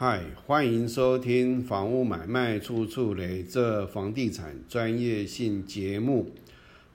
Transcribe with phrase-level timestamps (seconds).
[0.00, 6.30] 嗨，欢迎收听《房屋买卖处处雷》这房地产专业性节目，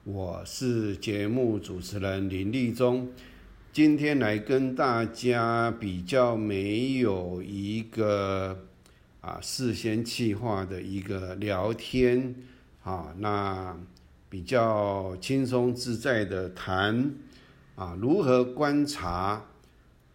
[0.04, 3.12] 我是节目主持人林立忠。
[3.74, 8.58] 今天来跟大家比较没有一个
[9.20, 12.34] 啊事先计划的一个聊天
[12.84, 13.76] 啊，那
[14.30, 17.14] 比较轻松自在的谈
[17.74, 19.44] 啊，如何观察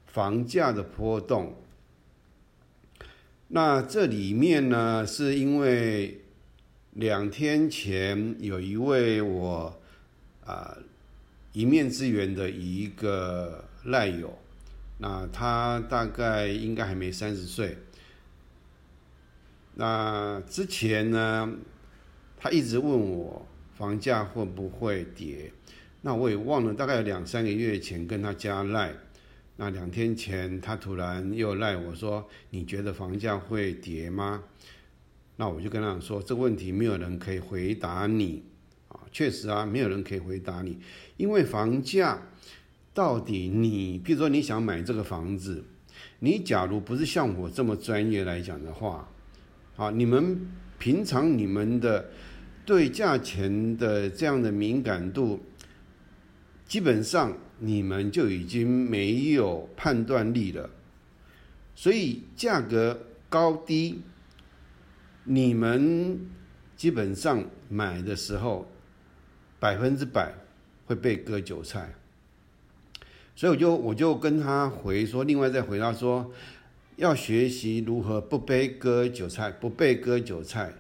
[0.08, 1.54] 房价的波动。
[3.52, 6.22] 那这里面呢，是因为
[6.92, 9.82] 两天前有一位我
[10.46, 10.78] 啊
[11.52, 14.38] 一面之缘的一个赖友，
[15.00, 17.76] 那他大概应该还没三十岁。
[19.74, 21.52] 那之前呢，
[22.38, 25.52] 他一直问我房价会不会跌，
[26.02, 28.94] 那我也忘了，大概有两三个月前跟他加赖。
[29.62, 34.42] 那两天前，他突然又赖我说：“你觉得房价会跌吗？”
[35.36, 38.42] 那我就跟他说：“这个问题没有人可以回答你
[38.88, 40.80] 啊，确实啊，没有人可以回答你，
[41.18, 42.26] 因为房价
[42.94, 45.62] 到底你，比如说你想买这个房子，
[46.20, 49.10] 你假如不是像我这么专业来讲的话，
[49.76, 50.40] 啊，你们
[50.78, 52.10] 平常你们的
[52.66, 55.42] 对价钱的这样的敏感度，
[56.66, 60.70] 基本上。”你们就已经没有判断力了，
[61.76, 64.02] 所以价格高低，
[65.26, 66.20] 你们
[66.76, 68.72] 基本上买的时候
[69.60, 70.34] 百分之百
[70.86, 71.96] 会被割韭菜，
[73.36, 76.32] 所以我就我就跟他回说，另外再回答说，
[76.96, 80.74] 要学习如何不被割韭菜，不被割韭菜，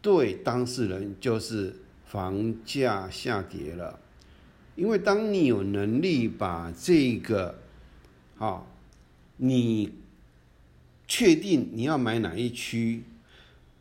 [0.00, 4.00] 对当事人就是房价下跌了。
[4.76, 7.60] 因为当你有能力把这个，
[8.36, 8.66] 好，
[9.36, 9.92] 你
[11.06, 13.04] 确定你要买哪一区，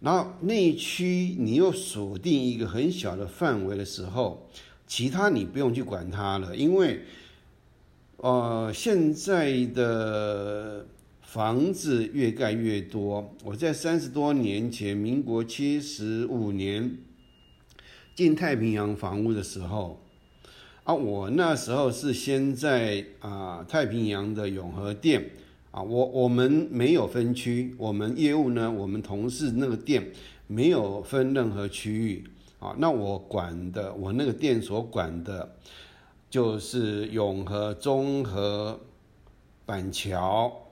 [0.02, 4.48] 然后那一区你又锁定一个很小的范围的时候，
[4.86, 7.02] 其他你不用去管它了，因为，
[8.18, 10.86] 呃，现在的
[11.24, 13.34] 房子越盖越多。
[13.44, 17.00] 我在三十多年前，民国七十五年
[18.14, 20.03] 进太平洋房屋的时候。
[20.84, 25.30] 啊，我那时候是先在啊太平洋的永和店
[25.72, 30.12] 啊，我我们没有分区，我们业务呢，我们同事那个店
[30.46, 32.26] 没有分任何区域
[32.60, 32.76] 啊。
[32.78, 35.56] 那我管的，我那个店所管的，
[36.30, 38.78] 就是永和、中和、
[39.66, 40.66] 板桥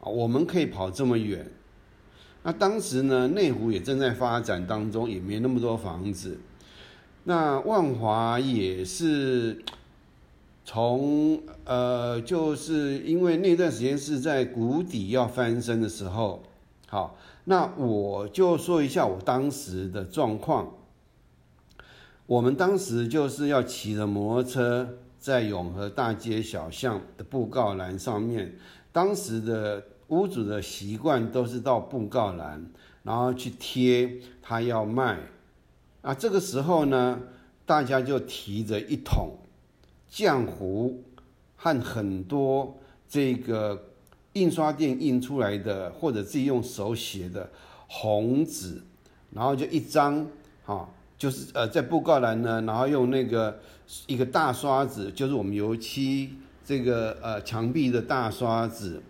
[0.00, 1.46] 啊，我们可以跑这么远。
[2.42, 6.36] 那当时呢，内湖也正在发展当中，也没那么多房子。
[7.24, 9.62] 那万华也是
[10.64, 16.42] 从呃，就是因为那段时间是在谷底要翻身的时候，
[16.88, 20.74] 好，那我就说一下我当时的状况。
[22.26, 24.88] 我们当时就是要骑着摩托车
[25.18, 28.54] 在永和大街小巷的布告栏上面，
[28.92, 32.64] 当时的屋主的习惯都是到布告栏，
[33.02, 35.18] 然后去贴他要卖。
[36.02, 37.20] 啊，这个时候呢，
[37.66, 39.36] 大家就提着一桶
[40.10, 41.04] 浆糊
[41.56, 43.90] 和很多这个
[44.32, 47.50] 印刷店印出来的或者自己用手写的
[47.86, 48.80] 红纸，
[49.32, 50.26] 然后就一张，
[50.64, 53.60] 哈，就是呃在布告栏呢，然后用那个
[54.06, 56.30] 一个大刷子，就是我们油漆
[56.64, 59.02] 这个呃墙壁的大刷子，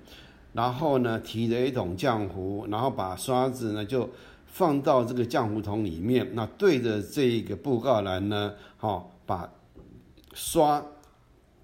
[0.54, 4.10] 然后呢提着一桶浆糊，然后把刷子呢就。
[4.52, 9.50] 放到这个浆糊桶里面，那对着这个布告栏呢，好把
[10.34, 10.84] 刷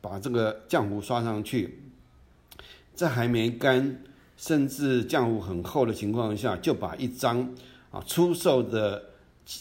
[0.00, 1.82] 把这个浆糊刷上去，
[2.94, 4.02] 在还没干，
[4.36, 7.52] 甚至浆糊很厚的情况下，就把一张
[7.90, 9.02] 啊出售的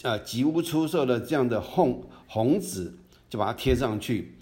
[0.04, 2.94] 啊吉屋出售的这样的红红纸
[3.28, 4.36] 就把它贴上去。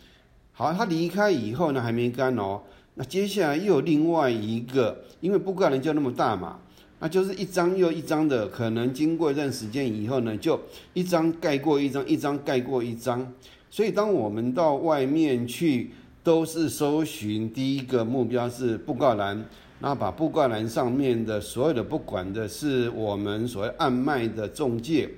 [0.51, 2.61] 好，他离开以后呢，还没干哦，
[2.95, 6.59] 那接下来又有另外一个，因为布告栏就那么大嘛。
[7.03, 10.57] 那就是一张又一张的，可能经过一段时间以后呢，就
[10.94, 13.30] 一张盖过一张，一张盖过一张。
[13.69, 15.92] 所以当我们到外面去，
[16.24, 19.44] 都是搜寻第一个目标是布告栏，
[19.80, 25.10] 那把布告栏上面的所有的，不管的是我们所谓暗卖的中介，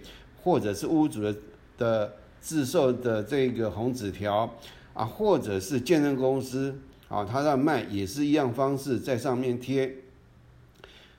[0.42, 1.36] 或者是屋主的
[1.77, 4.51] 的自售的这个红纸条
[4.95, 6.75] 啊，或者是建设公司
[7.09, 9.98] 啊，他在卖也是一样方式在上面贴。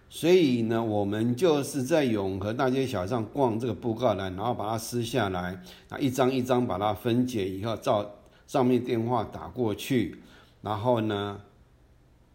[0.09, 8.15] 所以呢，我们就是在永和大街小巷逛这个布告栏，然后把它撕下来，啊，一张一张把它分解以后，照
[8.47, 10.23] 上面电话打过去。
[10.63, 11.41] 然后呢，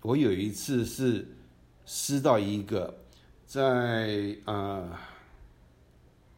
[0.02, 1.28] 我有一次是
[1.86, 3.00] 撕到一个
[3.46, 4.90] 在呃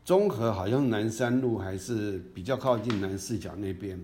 [0.05, 3.99] 中和，好像南山路还是比较靠近南四角那边。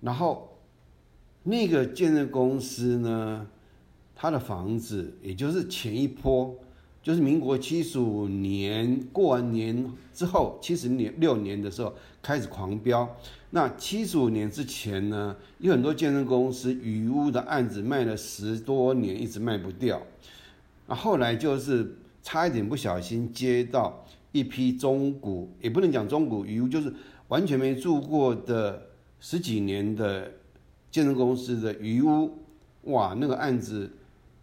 [0.00, 0.56] 然后
[1.42, 3.46] 那个建设公司呢，
[4.16, 6.56] 他的房子也就是前一波，
[7.02, 13.14] 就是民国七十五年过完年之后，七十年六年的时候开始狂飙。
[13.50, 20.02] 那七十五年之前呢，有很多建设公司余屋的案子卖了十多年，一直卖不掉。
[20.86, 26.92] 那后来就是差一点不小心接到一批中古，也不能讲中古余屋，就是
[27.28, 28.88] 完全没住过的
[29.20, 30.32] 十几年的
[30.90, 32.38] 建设公司的余屋。
[32.82, 33.90] 哇，那个案子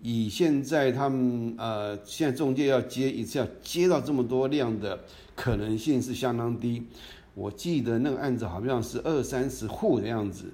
[0.03, 4.99] 以现在他们呃，现在中介要接一次要接到这么多量的
[5.33, 6.85] 可能性是相当低。
[7.33, 10.51] 我记得那个案子好像是二三十户的样子。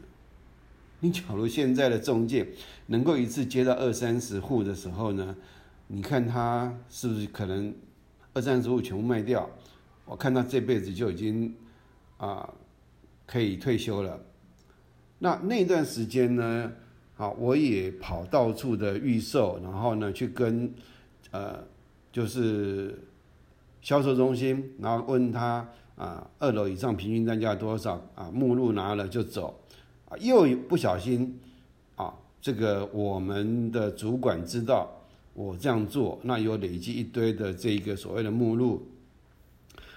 [0.99, 2.47] 你假如现在的中介
[2.85, 5.35] 能够一次接到二三十户的时候呢，
[5.87, 7.73] 你看他是不是可能
[8.33, 9.49] 二三十户全部卖掉？
[10.05, 11.55] 我看他这辈子就已经
[12.17, 12.53] 啊
[13.25, 14.19] 可以退休了。
[15.17, 16.71] 那那段时间呢，
[17.19, 20.73] 啊，我也跑到处的预售，然后呢去跟
[21.31, 21.59] 呃
[22.11, 22.97] 就是
[23.81, 25.69] 销售中心，然后问他。
[25.99, 28.01] 啊，二楼以上平均单价多少？
[28.15, 29.59] 啊，目录拿了就走，
[30.07, 31.37] 啊，又不小心，
[31.97, 34.89] 啊，这个我们的主管知道
[35.33, 38.87] 我这样做，那有累积一堆的这个所谓的目录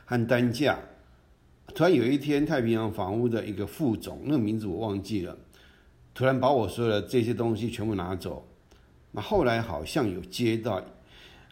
[0.05, 0.77] 和单价。
[1.73, 5.39] 突然有一天，太平洋房屋的一个副总，那个名字我忘记了，
[6.15, 8.47] 突然把我说的这些东西全部拿走。
[9.13, 10.83] 那后来好像有接到，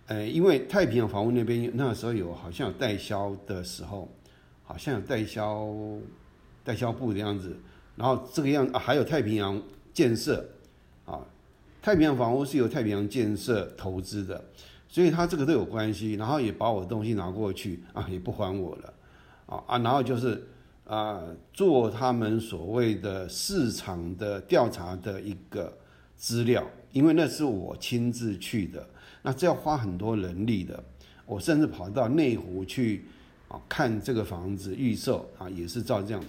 [0.07, 4.09] 呃，因为太平洋房屋那边那时候有好像有代销的时候。
[4.63, 5.69] 好像有代销
[6.63, 7.57] 代销部的样子，
[7.97, 9.61] 然后这个样啊，还有太平洋
[9.93, 10.49] 建设
[11.05, 11.27] 啊，
[11.83, 14.45] 太平洋房屋是由太平洋建设投资的，
[14.87, 18.95] 所以他这个都有关系，然后也把我的东西拿过去啊，也不还我了
[19.47, 20.47] 啊啊，然后就是
[20.91, 21.23] 啊，
[21.53, 25.73] 做他们所谓的市场的调查的一个
[26.17, 28.85] 资料，因为那是我亲自去的，
[29.23, 30.83] 那这要花很多人力的，
[31.27, 33.05] 我甚至跑到内湖去。
[33.47, 36.23] 啊，看这个房子预售啊，也是照这样，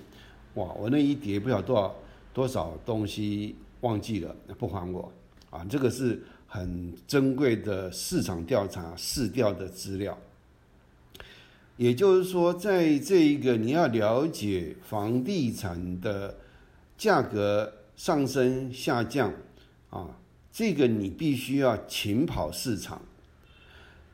[0.56, 1.96] 哇，我那一叠不晓得多少
[2.34, 5.12] 多少东西忘记了，不还我
[5.52, 10.18] 啊，这个是很珍贵的市场调查市调的资料。
[11.82, 16.36] 也就是说，在这一个你要了解房地产的
[16.96, 19.34] 价格上升下降
[19.90, 20.10] 啊，
[20.52, 23.02] 这个你必须要勤跑市场。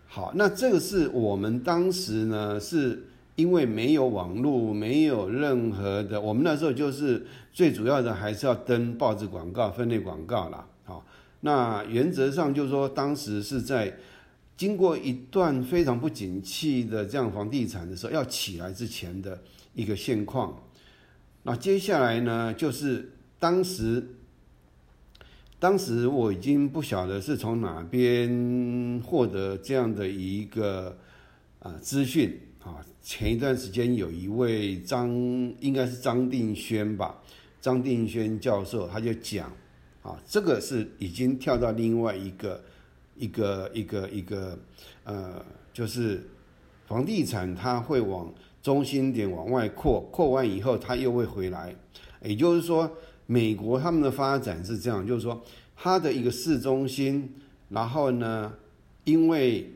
[0.07, 3.03] 好，那这个是我们当时呢，是
[3.35, 10.65] 因为没有网络，没有任何的，我们那时候就是最主要的还是要登报纸广告、分类广告啦。
[10.85, 11.05] 好，
[11.41, 13.97] 那原则上就是说，当时是在
[14.57, 19.41] 经过一段非常不景气的这样房地产的时候要起来之前的
[19.73, 20.63] 一个现况。
[21.43, 24.15] 那接下来呢，就是当时。
[25.59, 30.95] 当时我已经不晓得是从哪边获得这样的一个
[31.57, 32.77] 啊资讯啊。
[33.01, 35.09] 前一段时间有一位张，
[35.59, 37.23] 应该是张定轩吧，
[37.59, 39.51] 张定轩教授他就讲
[40.03, 42.63] 啊，这个是已经跳到另外一个
[43.17, 44.57] 一个一个一个
[45.03, 45.43] 呃，
[45.73, 46.29] 就是
[46.85, 51.75] 房地产它会往中心点往外扩，扩完以后它又会回来，
[52.21, 52.91] 也就是说。
[53.29, 55.43] 美国他们的发展是这样，就是说，
[55.75, 57.29] 它的一个市中心，
[57.67, 58.53] 然后呢，
[59.03, 59.69] 因为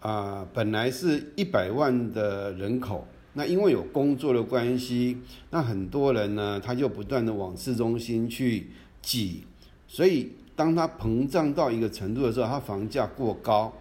[0.00, 5.18] 啊本来是一百万的人口，那因为有工作的关系，
[5.50, 8.66] 那很多人呢，他就不断的往市中心去
[9.00, 9.44] 挤，
[9.86, 13.72] 所以当它膨胀到一个程度的时候，它房价过高，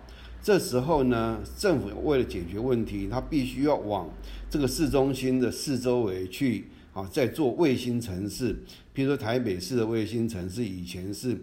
[0.41, 4.09] 这时候呢，政府为了解决问题，它必须要往
[4.49, 6.67] 这个市中心的四周围去。
[6.93, 8.53] 啊，在做卫星城市，
[8.91, 11.41] 比如说台北市的卫星城市，以前是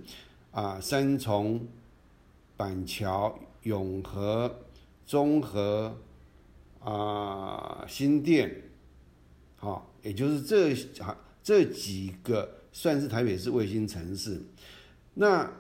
[0.51, 1.67] 啊三重、
[2.55, 4.55] 板桥、永和、
[5.07, 5.97] 中和
[6.81, 8.55] 啊新店，
[9.57, 14.43] 好，也就是这啊这几个算是台北市卫星城市。
[15.21, 15.51] 那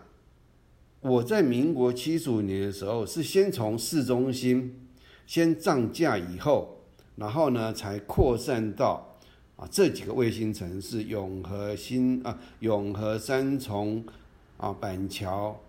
[1.00, 4.88] 我在民国七十五年的时候，是先从市中心
[5.26, 6.78] 先涨价，以后，
[7.16, 9.04] 然后呢才扩散到。
[9.56, 14.04] 啊，这几个卫星城市，永和新啊，永和三重
[14.56, 15.60] 啊，板桥、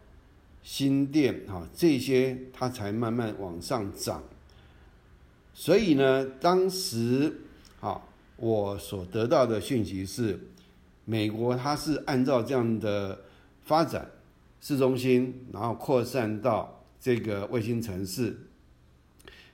[0.61, 4.21] 新店啊，这些它才慢慢往上涨。
[5.55, 7.41] 所以呢，当时
[7.81, 7.99] 啊，
[8.37, 10.39] 我所得到的讯息是，
[11.05, 13.21] 美国它是按照这样的
[13.69, 14.09] 发展，
[14.59, 18.35] 市中心，然后扩散到这个卫星城市。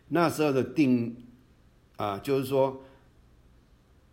[0.07, 1.17] 那时候的定
[1.97, 2.81] 啊，就是说，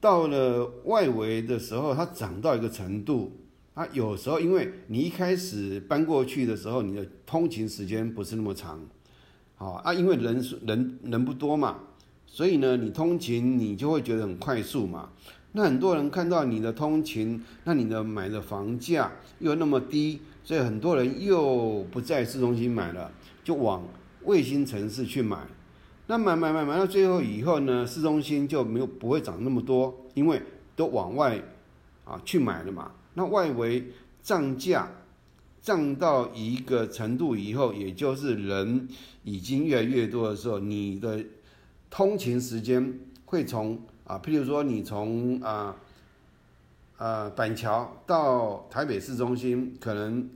[0.01, 3.31] 到了外围的时候，它涨到一个程度，
[3.77, 8.85] 它，有时候因为你一开始搬过去的时候，你的通勤时间不是那么长，
[9.55, 11.79] 好啊，因为人人人不多嘛，
[12.27, 15.11] 所以呢，你通勤你就会觉得很快速嘛。
[15.55, 23.13] 那很多人看到你的通勤，那你的买的房价又那么低，所以很多人又不在市中心买了，
[23.45, 23.87] 就往
[24.23, 25.39] 卫星城市去买。
[26.07, 30.41] 那买买买买到最后以后呢，市中心就没有不会涨那么多，因为
[30.75, 31.39] 都往外
[32.07, 32.93] 啊去买了嘛。
[33.13, 33.93] 那外围
[34.23, 34.91] 涨价
[35.61, 38.89] 涨到一个程度以后，也就是人
[39.23, 41.23] 已经越来越多的时候，你的
[41.91, 43.79] 通勤时间会从。
[44.12, 45.75] 啊，譬如说你从啊
[46.99, 50.28] 啊板桥到台北市中心，可能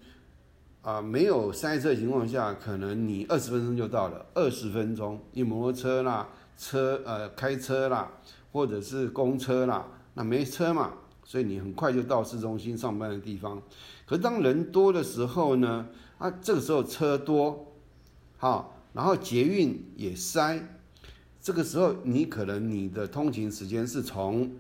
[0.81, 4.25] 啊没有塞车的情况下，可能你二十分钟就到了。
[4.33, 8.11] 二十分钟，你摩托车啦、车呃开车啦，
[8.51, 13.61] 或者是公车啦，那没车嘛，所以你很快就到市中心上班的地方。
[14.07, 17.75] 可是当人多的时候呢，啊这个时候车多，
[18.39, 20.67] 好，然后捷运也塞。
[21.47, 24.51] 这个时候，你可能你的通勤时间是从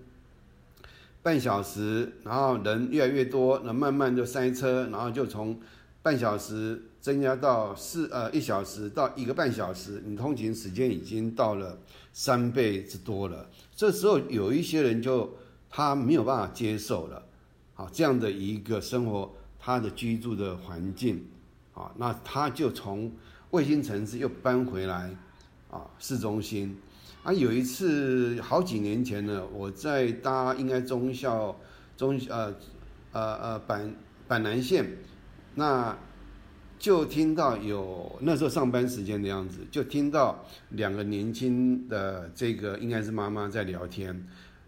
[1.21, 5.59] 半小时，然后人越来越多，那慢慢就塞车，然后就从
[6.01, 11.77] 半小时增加到四呃一小时到一个半小时，你通勤时间已经到了
[12.13, 13.51] 三倍之多了。
[13.75, 15.35] 这时候有一些人就
[15.69, 17.21] 他没有办法接受了，
[17.75, 21.27] 好这样的一个生活，他的居住的环境，
[21.75, 23.11] 啊，那他就从
[23.51, 25.11] 卫星城市又搬回来。
[25.69, 26.79] 啊，市中心
[27.25, 31.57] 啊，有一次好几年前呢，我在搭应该中校
[31.97, 32.55] 中呃
[33.11, 33.95] 呃呃板
[34.29, 34.87] 板南线，
[35.57, 35.99] 那
[36.79, 44.25] 就听到有那时候上班时间的样子，就听到两个年轻的这个应该是妈妈在聊天，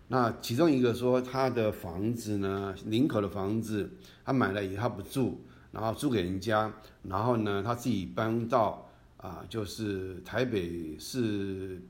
[0.09, 3.89] 那其中一个说他的房子呢，林口的房子
[4.25, 5.41] 他买了以后他不住，
[5.71, 6.73] 然后租给人家，
[7.05, 8.85] 然后呢他自己搬到。
[9.19, 11.83] 啊，就是台北市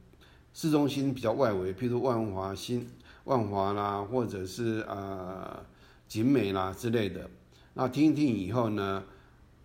[0.54, 2.88] 市中心比较外围，譬如万华新
[3.24, 5.62] 万华啦，或者是啊
[6.08, 7.28] 景美啦之类的。
[7.74, 9.04] 那听一听以后呢，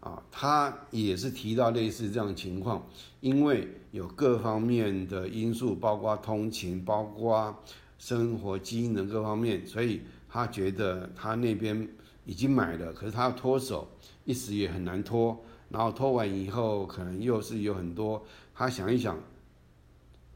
[0.01, 2.85] 啊，他也是提到类似这样的情况，
[3.21, 7.63] 因为有各方面的因素，包括通勤，包括
[7.97, 11.87] 生活机能各方面，所以他觉得他那边
[12.25, 13.87] 已经买了，可是他要脱手，
[14.25, 15.41] 一时也很难脱。
[15.73, 19.17] 然后拖完以后，可能又是有很多，他想一想，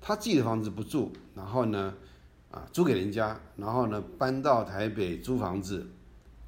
[0.01, 1.93] 他自己的房子不住，然后呢，
[2.49, 5.85] 啊，租给人家，然后呢，搬到台北租房子，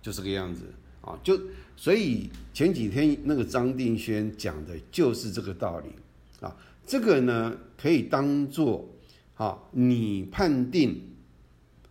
[0.01, 0.63] 就这个样子
[1.01, 1.39] 啊，就
[1.77, 5.89] 所以前几天那个张定轩讲的就是这个道理
[6.41, 8.89] 啊，这个呢可以当做
[9.35, 10.99] 啊，你判定，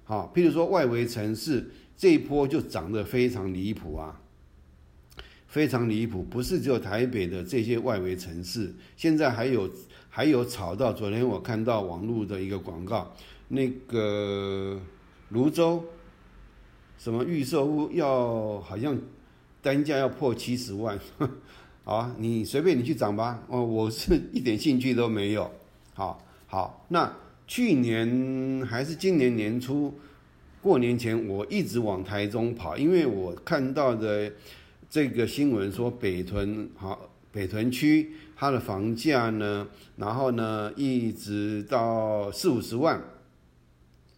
[0.02, 4.20] 好，譬如说外围城市这一波就涨得非常离谱啊。
[5.48, 9.68] 非常离谱，不是只有台北的这些外围城市，现在还有
[10.10, 10.92] 还有炒到。
[10.92, 13.10] 昨天我看到网络的一个广告，
[13.48, 14.78] 那个
[15.30, 15.82] 泸州
[16.98, 18.96] 什么预售屋要好像
[19.62, 20.98] 单价要破七十万，
[21.82, 23.42] 好啊，你随便你去涨吧。
[23.48, 25.50] 哦，我是 一点兴趣都没有。
[25.94, 27.10] 好，好，那
[27.46, 29.98] 去年还是今年年初
[30.60, 34.30] 过年前，我一直往台中跑，因为我看到的。
[34.90, 43.02] 这个新闻说北屯好，北屯区它的房价呢，然后呢一直到四五十万，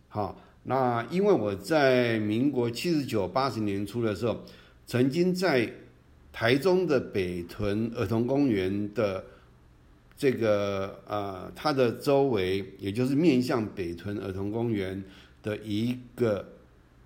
[0.09, 4.45] 好，那因为我在民国七十九八十年初的时候，
[4.87, 5.73] 曾经在
[6.33, 9.25] 台中的北屯儿童公园的
[10.17, 15.03] 这个呃它的周围，也就是面向北屯儿童公园
[15.43, 16.47] 的一个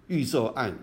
[0.09, 0.76] 预售案。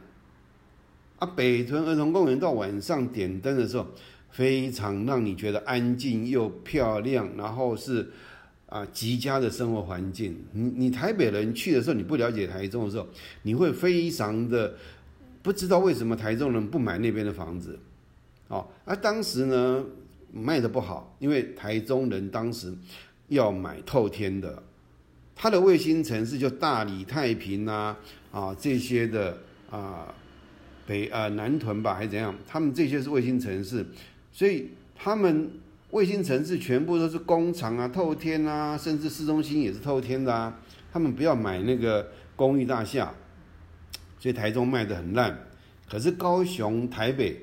[1.21, 3.85] 啊，北屯儿童公园到晚上点灯的时候，
[4.31, 8.11] 非常让你觉得安静又漂亮，然后是
[8.65, 10.35] 啊极佳的生活环境。
[10.51, 13.07] 你你台北人去的时候，你不了解台中的时候，
[13.43, 14.73] 你会非常的
[15.43, 17.77] 不知道为什么台中人不买那边的房子。
[18.47, 19.85] 哦，而当时呢
[20.33, 22.73] 卖的不好，因为台中人当时
[23.27, 24.63] 要买透天的，
[25.35, 27.95] 它的卫星城市就大理、太平啊
[28.31, 29.37] 啊这些的
[29.69, 30.11] 啊。
[30.91, 32.35] 北啊南屯吧还是怎样？
[32.45, 33.85] 他们这些是卫星城市，
[34.33, 35.49] 所以他们
[35.91, 40.59] 卫星城市全部都是工厂啊、透天啊，甚至市中心也是透天的啊。
[40.91, 43.13] 他们不要买那个公寓大厦，
[44.19, 45.47] 所以台中卖的很烂。
[45.89, 47.41] 可是高雄、台北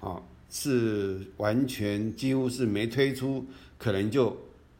[0.00, 3.46] 啊是完全几乎是没推出，
[3.78, 4.36] 可能就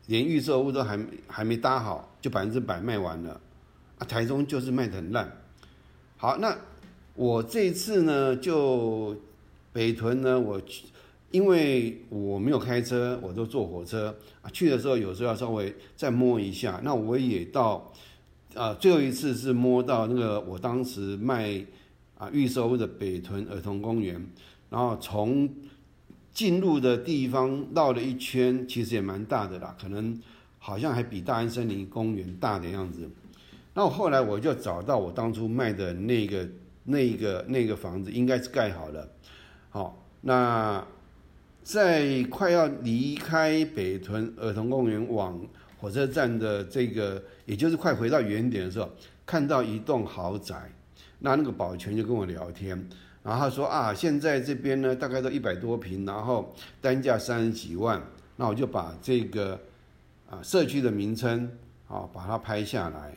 [0.09, 3.41] 连预售屋都还还没搭好，就百分之百卖完了。
[3.97, 5.33] 啊，台中就是卖的很烂。
[6.19, 6.55] 好，那
[7.21, 9.15] 我这次呢，就
[9.75, 10.59] 北屯呢，我
[11.31, 14.49] 因为我没有开车，我都坐火车啊。
[14.51, 16.81] 去的时候有时候要稍微再摸一下。
[16.83, 17.93] 那我也到
[18.55, 21.63] 啊，最后一次是摸到那个我当时卖
[22.17, 24.27] 啊预售的北屯儿童公园。
[24.71, 25.47] 然后从
[26.33, 30.19] 进入的地方绕了一圈，其实也蛮大的啦，可能
[30.59, 33.11] 好像还比大安森林公园大的样子。
[33.75, 36.49] 那我后来我就找到我当初卖的那个、
[36.91, 39.09] 那个、那个房子，应该是盖好了。
[39.71, 40.85] 好，那
[41.63, 45.41] 在快要离开北屯儿童公园往
[45.79, 48.91] 火车站的这个，也就是快回到原点的时候，
[49.25, 50.71] 看到一栋豪宅，
[51.21, 52.89] 那那个保全就跟我聊天。
[53.23, 58.03] 然后他说啊，现在这边呢大概都一百多平，然后单价三十几万，
[58.37, 59.61] 那我就把这个
[60.29, 61.51] 啊社区的名称
[61.87, 63.15] 啊把它拍下来，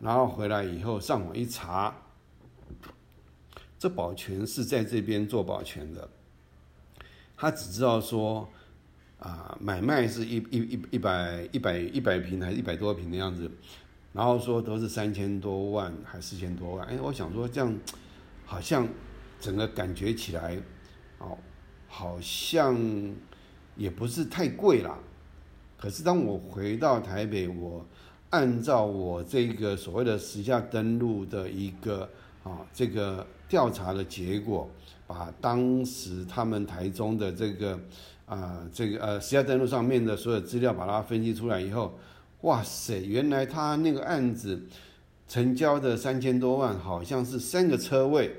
[0.00, 1.92] 然后回来以后上网一查，
[3.84, 6.08] 这保全是在这边做保全的，
[7.36, 8.48] 他只知道说
[9.18, 13.50] 啊买卖是一一一一百一百一百平还是一百多平的样子，
[14.14, 17.78] 然后说都是三千多万还四千多万，哎，我想说这样
[18.46, 18.88] 好像。
[19.40, 20.56] 整个感觉起来，
[21.18, 21.36] 哦，
[21.86, 22.74] 好像
[23.76, 24.98] 也不是太贵啦。
[25.76, 27.84] 可是当我回到台北，我
[28.30, 32.08] 按照我这个所谓的实价登录的一个
[32.42, 34.70] 啊这个调查的结果，
[35.06, 37.78] 把当时他们台中的这个
[38.26, 41.98] 啊这个呃实价登录上面的所有资料把它分析出来以后，
[42.42, 44.62] 哇塞，原来他那个案子
[45.28, 48.34] 成交的三千多万，好像是三个车位。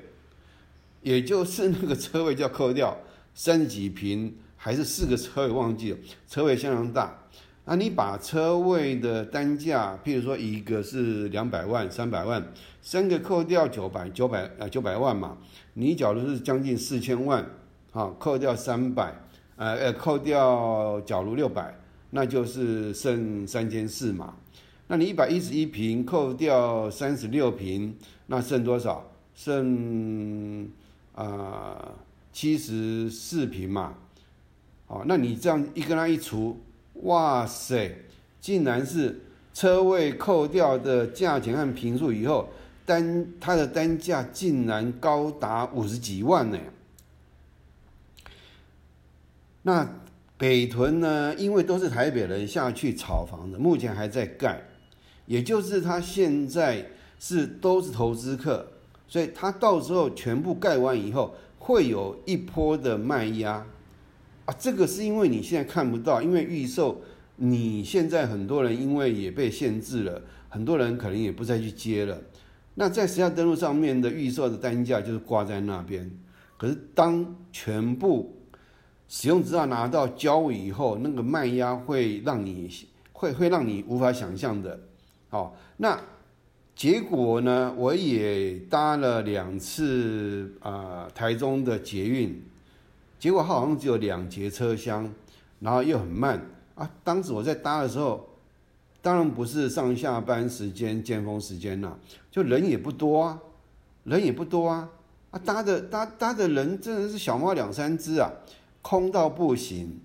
[1.02, 2.98] 也就是那个车位就要扣掉
[3.32, 5.98] 三十几平，还是四个车位忘记了，
[6.28, 7.16] 车位相当大。
[7.64, 12.44] 那你把车位的单价，譬如说一个是两百万、三百万，
[12.86, 15.36] 三个扣掉九百九百呃九百万嘛，
[15.74, 17.44] 你假如是将近四千万，
[17.90, 19.12] 啊，扣掉三百，
[19.56, 21.76] 呃呃扣掉假如六百，
[22.10, 24.36] 那就是剩三千四嘛。
[24.86, 27.96] 那你一百一十一平扣掉三十六平，
[28.28, 29.10] 那剩多少？
[29.34, 30.70] 剩。
[31.16, 31.94] 啊，
[32.30, 33.94] 七十四平嘛，
[34.86, 36.60] 哦，那你这样一跟他一除，
[37.02, 38.04] 哇塞，
[38.38, 39.22] 竟然是
[39.54, 42.50] 车位扣掉的价钱和平数以后，
[42.86, 46.58] 单它的单价竟然高达五十几万呢。
[49.62, 50.00] 那
[50.38, 54.62] 北屯呢，因为都是台北人下去炒房的，目前还在盖，
[55.26, 56.86] 也就是他现在
[57.18, 58.68] 是都是投资客。
[59.08, 63.64] 所以它到时候全部盖完以后，会有一波的卖压，
[64.44, 67.02] 啊，这个是因为你现在看不到，因为预售，
[67.36, 72.20] 你现在很多人因为也被限制了，很多人可能也不再去接了。
[72.76, 76.08] 那在实价登录上面的预售的单价就是挂在那边，
[76.56, 78.40] 可是当全部
[79.08, 82.70] 使用执照拿到交以后，那个卖压会让你
[83.12, 84.78] 会会让你无法想象的，
[85.28, 85.98] 好，那。
[86.76, 92.38] 结果呢，我也搭了两次啊，台中的捷运，
[93.18, 95.10] 结果好像只有两节车厢，
[95.58, 96.38] 然后又很慢
[96.74, 96.90] 啊。
[97.02, 98.25] 当时我在搭的时候，
[99.06, 101.96] 当然不是上下班时间、尖峰时间呐，
[102.28, 103.40] 就人也不多啊，
[104.02, 104.90] 人也不多啊，
[105.30, 108.32] 啊，搭的搭搭的人真的是小猫两三只啊，
[108.82, 110.00] 空到不行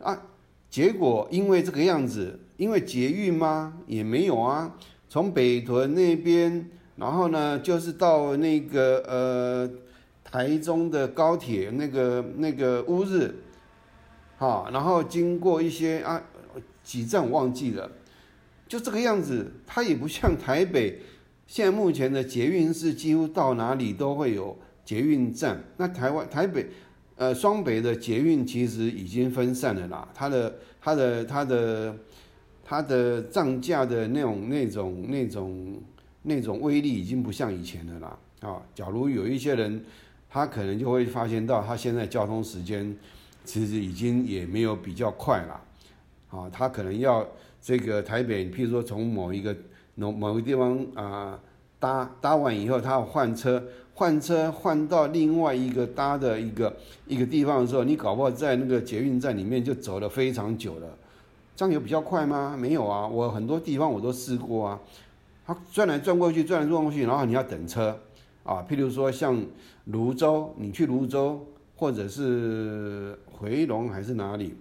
[0.00, 0.20] 啊。
[0.68, 3.74] 结果因为这个样子，因为捷运吗？
[3.86, 4.74] 也没有啊。
[5.08, 9.70] 从北屯那边，然后呢，就是到那个呃
[10.24, 13.32] 台中的高铁那个那个乌日，
[14.38, 16.20] 哈，然后经过一些啊
[16.82, 17.90] 几站忘记了，
[18.68, 19.52] 就这个样子。
[19.66, 21.00] 它也不像台北，
[21.46, 25.62] 现在目前的捷运是几乎到哪里都会有捷运站。
[25.76, 26.66] 那台湾台北
[27.16, 31.96] 呃双北的捷运其实已经分散了啦，它的它的它的。
[32.64, 35.82] 它的涨价的那种、那种、那种、
[36.22, 38.16] 那种威力已经不像以前的啦。
[38.40, 38.62] 啊！
[38.72, 39.84] 假如有一些人，
[40.30, 42.96] 他可能就会发现到，他现在交通时间
[43.44, 45.60] 其实已经也没有比较快了。
[46.32, 47.24] 啊，他可能要
[47.60, 49.54] 这个台北，譬如说从某一个
[49.94, 51.38] 某某个地方啊
[51.78, 53.62] 搭搭完以后，他要换车，
[53.94, 56.74] 换车换到另外一个搭的一个
[57.06, 60.88] 一个地方的时候，你搞不好在那个捷运站里面就走了非常久了。
[61.54, 62.56] 这样有比较快吗？
[62.58, 64.80] 没有啊，我很多地方我都试过啊。
[65.46, 67.94] 他转来转过去，转来转过去，然后你要等车
[68.42, 68.64] 啊。
[68.66, 69.38] 譬如说像
[69.84, 74.54] 泸州，你去泸州或者是回龙还是哪里？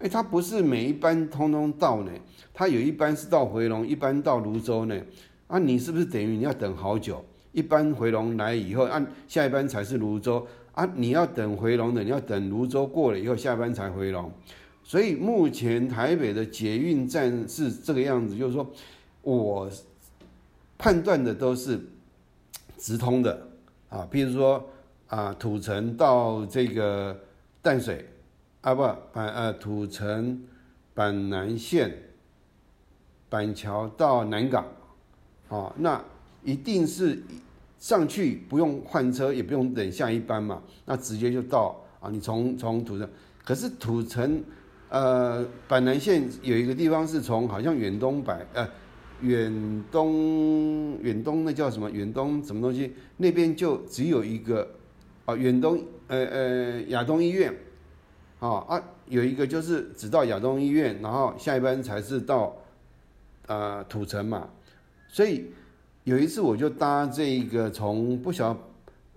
[0.00, 2.10] 哎，它不是每一班通通到呢，
[2.52, 5.00] 它有一班是到回龙，一班到泸州呢。
[5.46, 7.24] 啊，你是不是等于你要等好久？
[7.52, 14.30] 一班回龙来以后，按下一班才是泸州啊，你要等回龙的，你要等泸州过了以后，下一班才回龙。
[14.84, 18.70] 所以目前台北的捷运站是这个样子，就是说
[19.22, 19.68] 我
[20.78, 21.78] 判断的都是
[22.78, 23.48] 直通的
[23.88, 24.64] 啊，比如说
[25.08, 27.18] 啊，土城到这个
[27.60, 28.08] 淡水
[28.60, 30.42] 啊，不板呃土城
[30.94, 31.92] 板南线
[33.28, 34.66] 板桥到南港。
[35.48, 36.02] 哦，那
[36.44, 37.20] 一定是
[37.78, 42.08] 上去不用换车，也不用等下一班嘛，那直接就到啊。
[42.10, 43.08] 你从从土城，
[43.44, 44.42] 可是土城
[44.88, 48.68] 呃板南线有一个地方是从好像远东百呃
[49.22, 54.68] 远东远东那叫什么远东什么东西那边就只有一个
[55.24, 57.52] 啊远东呃呃亚东医院
[58.40, 62.56] 啊啊有一个就是只到亚东医院，然后下一班才是到
[63.46, 64.48] 啊土城嘛。
[65.08, 65.52] 所以
[66.04, 68.56] 有一次我就搭这个从不晓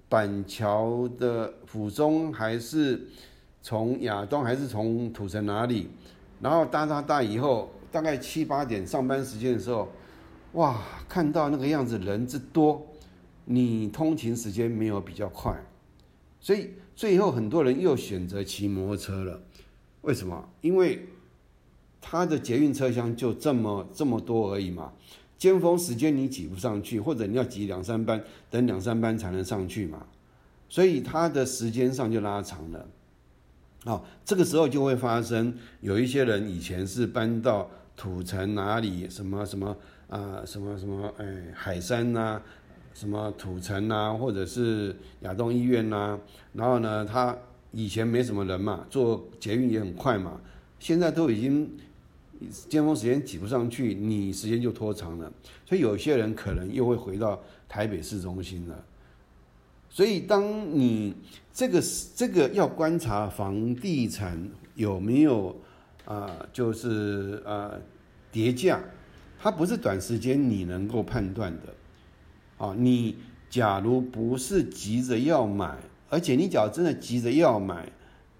[0.09, 3.01] 板桥的府中还是
[3.61, 5.89] 从亚东还是从土城哪里，
[6.41, 9.87] 然后搭搭搭以后大概七八点上班时间的时候，
[10.53, 12.85] 哇，看到那个样子人之多，
[13.45, 15.55] 你通勤时间没有比较快，
[16.39, 19.41] 所以最后很多人又选择骑摩托车了。
[20.01, 20.49] 为什么？
[20.61, 21.07] 因为
[22.01, 24.93] 他的捷运车厢就这么这么多而已嘛。
[25.37, 30.05] 尖峰时间你挤不上去，或者你要挤两三班，等两三班才能上去嘛，
[30.69, 32.87] 所以它的时间上就拉长了。
[33.83, 39.75] 好，这个时候就会发生，有一些人以前是搬到土城哪里，什么什么
[40.07, 42.41] 啊，什么什么，哎，海山呐，
[42.93, 46.19] 什么土城呐，或者是亚东医院呐，
[46.53, 47.37] 然后呢，他
[47.71, 50.39] 以前没什么人嘛，坐捷运也很快嘛，
[50.79, 51.69] 现在都已经。
[52.67, 55.31] 尖峰时间挤不上去，你时间就拖长了，
[55.65, 58.83] 所以有些人可能又会回到台北市中心了。
[59.89, 60.43] 所以，当
[60.77, 61.15] 你
[61.53, 61.81] 这个
[62.13, 65.55] 这个要观察房地产有没有
[66.03, 67.71] 啊，就是啊
[68.29, 68.81] 叠价，
[69.39, 71.73] 它不是短时间你能够判断的。
[72.63, 73.17] 啊，你
[73.49, 75.75] 假如不是急着要买，
[76.09, 77.91] 而且你假如真的急着要买，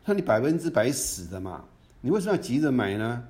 [0.06, 1.66] 那你百分之百死的嘛？
[2.00, 3.22] 你为什么要急着买呢？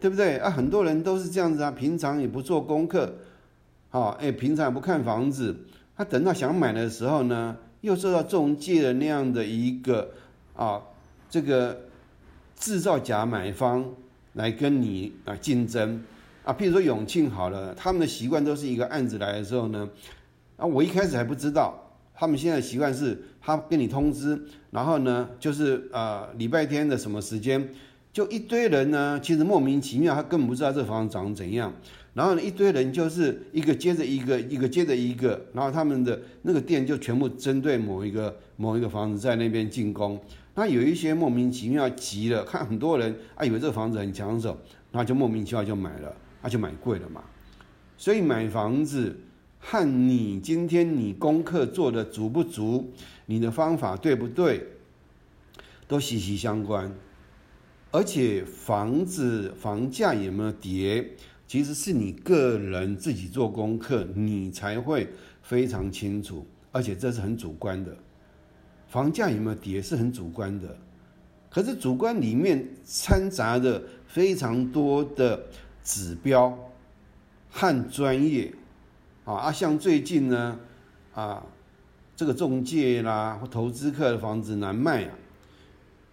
[0.00, 0.50] 对不对啊？
[0.50, 3.14] 很多人都是这样子啊，平常也不做功课，
[3.90, 5.54] 好，哎，平常也不看房子，
[5.94, 10.12] 他等到想买的时候呢，又受到中介的那样的一个
[10.56, 10.80] 啊，
[11.28, 11.78] 这个
[12.56, 13.84] 制造假买方
[14.32, 16.02] 来跟你啊竞争
[16.42, 16.52] 啊。
[16.52, 19.88] 譬如说永庆好了，他们的习惯都是一个案子来的时候呢，
[20.56, 27.68] 啊，我一开始还不知道，他们现在习惯是他跟你通知，然后呢，就是啊礼拜天的什么时间。
[28.12, 31.72] 就一堆人呢，其实莫名其妙，他根本不知道这房子长怎样。
[32.12, 40.20] 然后呢，一堆人就是一个接着一个，一个接着一个，然后他们的那个店就全部针对某一个某一个房子在那边进攻。
[40.54, 44.58] 那有一些莫名其妙急了，看很多人啊，以为这房子很抢手，
[44.90, 47.22] 然后就莫名其妙就买了，那就买贵了嘛。
[47.96, 49.18] 所以买房子
[49.64, 52.90] 和你今天你功课做的足不足，
[53.26, 54.66] 你的方法对不对，
[55.86, 56.92] 都息息相关。
[57.92, 61.10] 而且房子房价有没有跌，
[61.46, 65.08] 其实是你个人自己做功课，你才会
[65.42, 66.44] 非常清楚。
[66.72, 67.96] 而且这是很主观的，
[68.88, 70.76] 房价有没有跌是很主观的。
[71.48, 75.44] 可是主观里面掺杂着非常多的
[75.84, 76.58] 指标
[77.50, 78.50] 和专业
[79.24, 80.58] 啊啊，像最近呢
[81.14, 81.44] 啊，
[82.16, 85.10] 这个中介啦或投资客的房子难卖啊。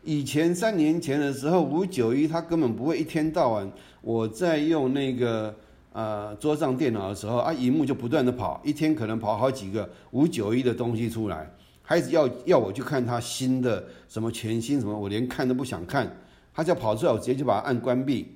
[0.04, 5.54] 以前三年前的时候，五九一他根本不会一天到晚我在用那个
[5.92, 16.10] 呃桌上电脑的时候啊，荧幕就不断的跑，一天可能跑好几个五九一的东西出来，还要要我去看他新的什么全新什么，我连看都不想看，
[16.54, 18.36] 他只要跑出来，我直接就把它按关闭。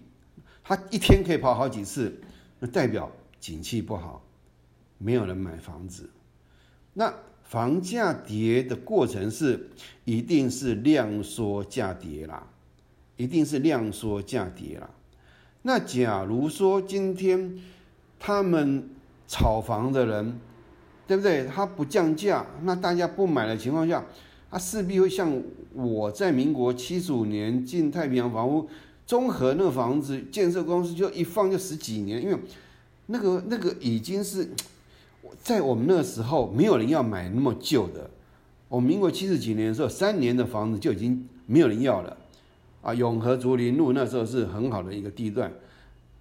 [0.64, 2.14] 他一天可以跑好几次，
[2.60, 3.10] 那代表
[3.40, 4.22] 景气不好，
[5.04, 6.10] 没有人买房子，
[6.94, 7.14] 那。
[7.46, 9.70] 房价跌的过程是，
[10.06, 12.48] 一定是量缩价跌啦，
[13.16, 14.90] 一定是量缩价跌啦。
[15.62, 17.60] 那假如说今天
[18.18, 18.90] 他们
[19.28, 20.40] 炒房的人，
[21.06, 21.46] 对不对？
[21.46, 24.04] 他不降价，那大家不买的情况下，
[24.50, 25.40] 他势必会像
[25.74, 28.68] 我在民国七十五年进太平洋房屋
[29.06, 32.38] 综合那个房子建设公司，就一放就十几年，因为
[33.08, 34.50] 那个那个已经是。
[35.42, 38.10] 在我们那个时候，没有人要买那么旧的，
[38.68, 42.18] 我们民国七十几年的时候，三年的房子就已经没有人要了，
[42.82, 45.52] 啊，永和竹林路那时候是很好的一个地段，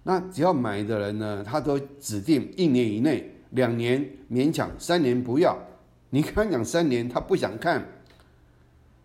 [0.03, 5.57] 那只要买的人呢，他都指定一年以内，两年勉强，三年不要。
[6.09, 7.87] 你跟他讲三年，他不想看。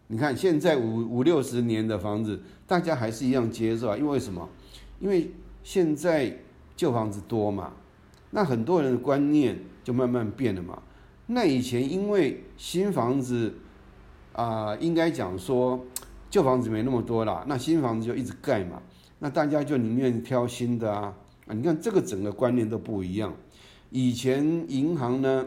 [0.08, 4.48] 你看现在五五六十年的房子，大家还是一样接受啊，因为什么？
[5.00, 5.30] 因为
[5.62, 6.36] 现在
[6.76, 7.72] 旧房子多嘛，
[8.30, 10.82] 那很多人的观念就慢慢变了嘛。
[11.28, 13.54] 那以前因为新房子
[14.34, 15.82] 啊，应该讲说
[16.28, 18.82] 旧房子没那么多啦，那新房子就一直盖嘛，
[19.18, 21.54] 那大家就宁愿挑新的啊啊！
[21.54, 23.34] 你看这个整个观念都不一样。
[23.88, 25.46] 以前银行呢，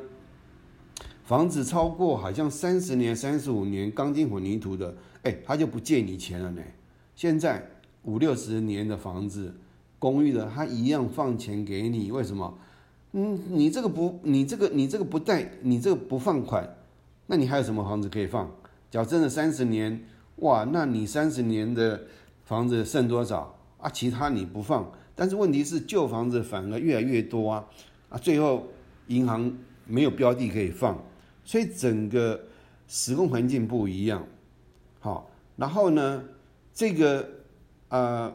[1.24, 6.64] 房子超过好像三十年、三十五年钢筋混凝土的，哎，他就不借你钱了呢。
[7.16, 7.70] 现在
[8.06, 9.56] 五六十年的房子，
[10.00, 12.58] 公寓的，他一样放钱给你，为什么？
[13.14, 16.78] 嗯，你这个不，你这个你这个不贷，你这个不放款，
[17.28, 18.50] 那你还有什么房子可以放？
[18.90, 20.06] 假真的三十年，
[20.38, 22.04] 哇，那你三十年的
[22.46, 23.90] 房子剩多少啊？
[23.90, 27.68] 其他你不放，但是问题是旧房子反而越来越多啊，
[28.10, 28.68] 啊，最后
[29.08, 30.98] 银行没有标的可以放，
[31.44, 32.40] 所以整个
[32.88, 34.26] 施工环境不一样，
[35.02, 36.24] 好，然后呢，
[36.74, 37.30] 这个
[37.90, 38.34] 呃。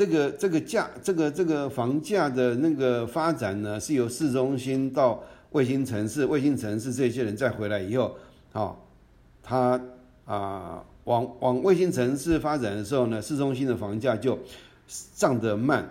[0.00, 8.16] 这个这个价，这个这个房价的那个发展呢，是由市中心到卫星城市，卫星城市这些人再回来以后，
[8.54, 8.74] 啊，
[9.42, 9.78] 他
[10.24, 14.38] 啊往往卫星城市发展的时候呢，市中心的房价就
[15.14, 15.86] 涨得慢，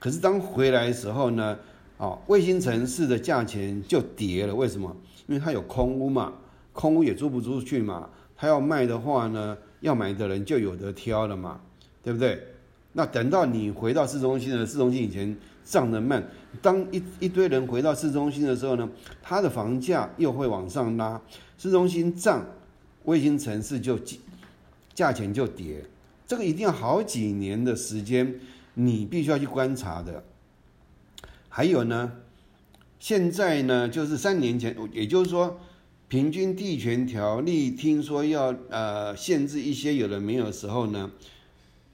[0.00, 1.56] 可是当回来的时候呢，
[1.96, 4.52] 啊，卫星城市的价钱就跌了。
[4.52, 4.96] 为什么？
[5.28, 6.32] 因为它有空屋嘛，
[6.72, 11.60] 空屋也租不出去嘛，他要卖的话呢，要买的人就有得挑了嘛，
[12.02, 12.48] 对不对？
[12.96, 16.22] 那等到你回到市中心的市中心以前涨得慢，
[16.62, 18.88] 当一一堆人回到市中心的时候呢，
[19.20, 21.20] 它的房价又会往上拉，
[21.58, 22.46] 市中心涨，
[23.02, 23.98] 卫星城市就
[24.94, 25.84] 价钱就跌，
[26.24, 28.38] 这个一定要好几年的时间，
[28.74, 30.22] 你必须要去观察的。
[31.48, 32.12] 还有呢，
[33.00, 35.58] 现在呢就是三年前，也就是说，
[36.06, 41.10] 平均地权条例听说要呃限制一些有的没有的时候呢，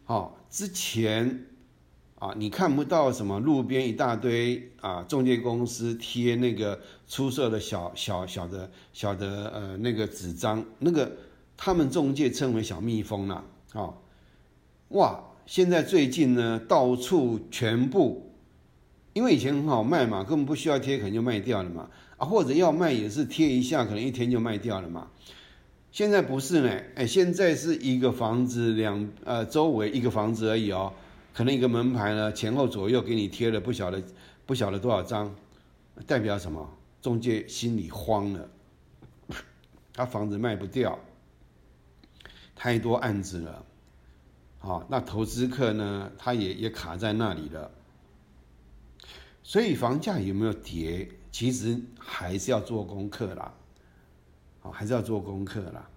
[0.04, 0.36] 好。
[0.50, 1.46] 之前
[2.18, 11.16] 啊，你看不到什么路边一大堆啊，中介公司贴那个出售的小小小的小的呃那个纸张，那个
[11.56, 13.94] 他们中介称为小蜜蜂啦，啊，
[14.88, 15.24] 哇！
[15.46, 18.30] 现在最近呢，到处全部，
[19.14, 25.08] 因为以前很好卖嘛，根本不需要贴，可能就卖掉了嘛，啊，或者要卖也是贴一下，可能一天就卖掉了嘛。
[25.92, 30.92] 现在不是呢，哎，现在是一个房子两呃周围一个房子而已哦，
[31.34, 34.02] 可能一个门牌呢前后左右给你贴了不晓得
[34.46, 35.34] 不晓得多少张，
[36.06, 36.76] 代表什么？
[37.02, 38.48] 中介心里慌了，
[39.92, 40.98] 他房子卖不掉，
[42.54, 43.64] 太多案子了，
[44.58, 47.70] 好，那投资客呢他也也卡在那里了，
[49.42, 53.54] 所以房价有没有跌，其实还是要做功课啦。
[54.60, 55.88] 好，还是要做功课啦，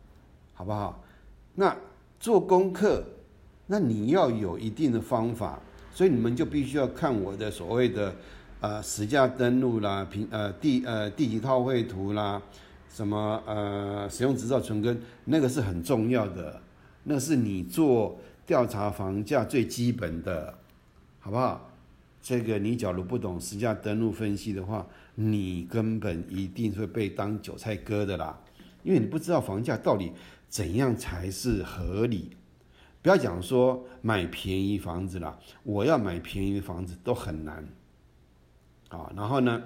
[0.53, 1.03] 好不好？
[1.55, 1.75] 那
[2.19, 3.03] 做功课，
[3.67, 5.59] 那你要有一定的方法，
[5.91, 8.15] 所以你们就必须要看我的所谓的
[8.61, 12.41] 呃实价登录啦，平呃地呃地级套绘图啦，
[12.89, 16.61] 什么呃使用执照存根，那个是很重要的，
[17.03, 20.53] 那是你做调查房价最基本的，
[21.19, 21.69] 好不好？
[22.21, 28.39] 这个你假如不懂实价登录分析的话，你根本一定会被当韭菜割的啦。
[28.83, 30.11] 因为你不知道房价到底
[30.47, 32.37] 怎样才是合理，
[33.01, 37.67] 不要讲说买便宜房子了，我要买便宜的房子都很难，
[38.89, 39.63] 啊，然后呢，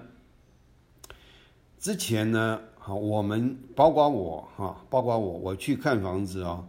[1.78, 6.66] 之前呢，好，我们包括我哈，包括我，我去看房子哦，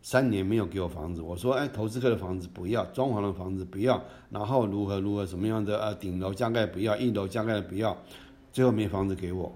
[0.00, 7.96] 三年没有给我房子，我说哎，投资客的房子不要，装潢的房子不要，然后如何如何什么样的呃顶楼加盖不要，一楼加盖不要，
[8.50, 9.54] 最后没房子给我。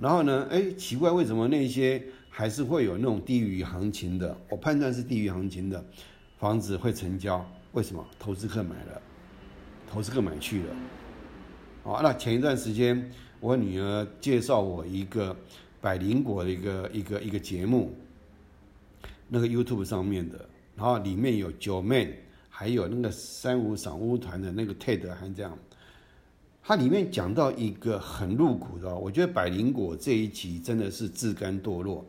[0.00, 0.46] 然后呢？
[0.50, 4.36] 哎，奇怪，为什么那些还是会有那种低于行情的？
[4.48, 5.84] 我判断是低于行情的
[6.36, 7.44] 房子会成交。
[7.72, 8.04] 为什么？
[8.18, 9.02] 投资客买了，
[9.88, 10.76] 投资客买去了。
[11.84, 15.36] 哦，那前一段时间，我女儿介绍我一个
[15.80, 17.94] 百灵果的一个一个一个节目，
[19.28, 25.56] 那个 YouTube 上面的，然后里面有九妹，还有那个三五赏屋团的那个 Ted 还这样。
[26.66, 32.02] 它里面讲到一个很露骨的，我觉得百灵果这一集真的是自甘堕落，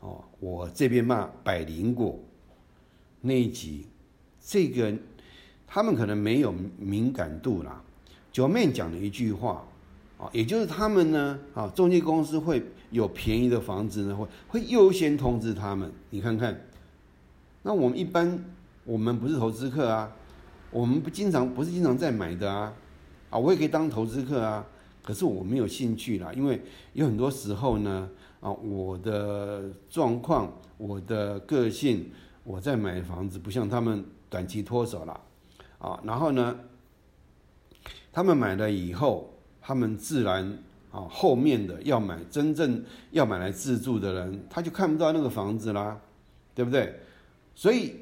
[0.00, 2.20] 哦，我这边骂百灵果
[3.22, 3.86] 那一集，
[4.44, 4.94] 这个
[5.66, 7.82] 他们可能没有敏感度啦。
[8.30, 9.66] 九妹讲了一句话，
[10.18, 15.90] 啊，也就是他们呢，啊，中介公司会有便宜的房子呢，会会优先通知他们。
[16.10, 16.60] 你看看，
[17.62, 18.44] 那我们一般
[18.84, 20.14] 我们不是投资客啊，
[20.70, 22.74] 我们不经常不是经常在买的啊，
[23.30, 24.66] 啊，我也可以当投资客啊，
[25.02, 26.60] 可是我没有兴趣啦，因为
[26.92, 28.08] 有很多时候呢，
[28.40, 32.10] 啊，我的状况、我的个性，
[32.44, 35.20] 我在买房子不像他们短期脱手了，
[35.78, 36.58] 啊，然后呢，
[38.12, 39.34] 他们买了以后。
[39.60, 40.42] 他们自然
[40.90, 46.00] 啊，后面的要买真正要买来自住的人，他就看不到那个房子啦，
[46.54, 47.00] 对不对？
[47.54, 47.96] 所以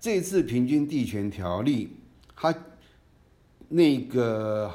[0.00, 1.96] 这次平均地权条例，
[2.34, 2.52] 它
[3.68, 4.72] 那个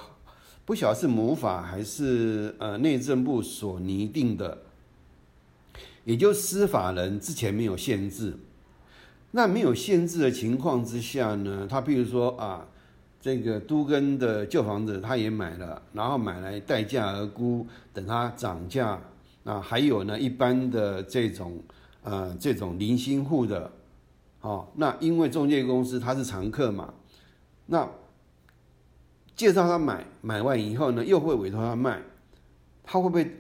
[0.66, 4.60] 不晓得是魔法还是呃内政部所拟定的，
[6.06, 8.38] 也就司法人之前没有限制，
[9.32, 12.68] 那没有限制的情况之下呢，他比如说啊。
[13.24, 19.00] 这个都根的旧房子，他也买了，然后买来待价而沽，等它涨价。
[19.44, 21.62] 啊，还有呢，一般的这种
[22.02, 23.72] 呃这种零星户的，
[24.42, 26.96] 哦，那因为中介公司他是常客嘛，
[27.68, 27.88] 那
[29.36, 32.02] 介绍他买，买完以后呢，又会委托他卖，
[32.84, 33.32] 他会不会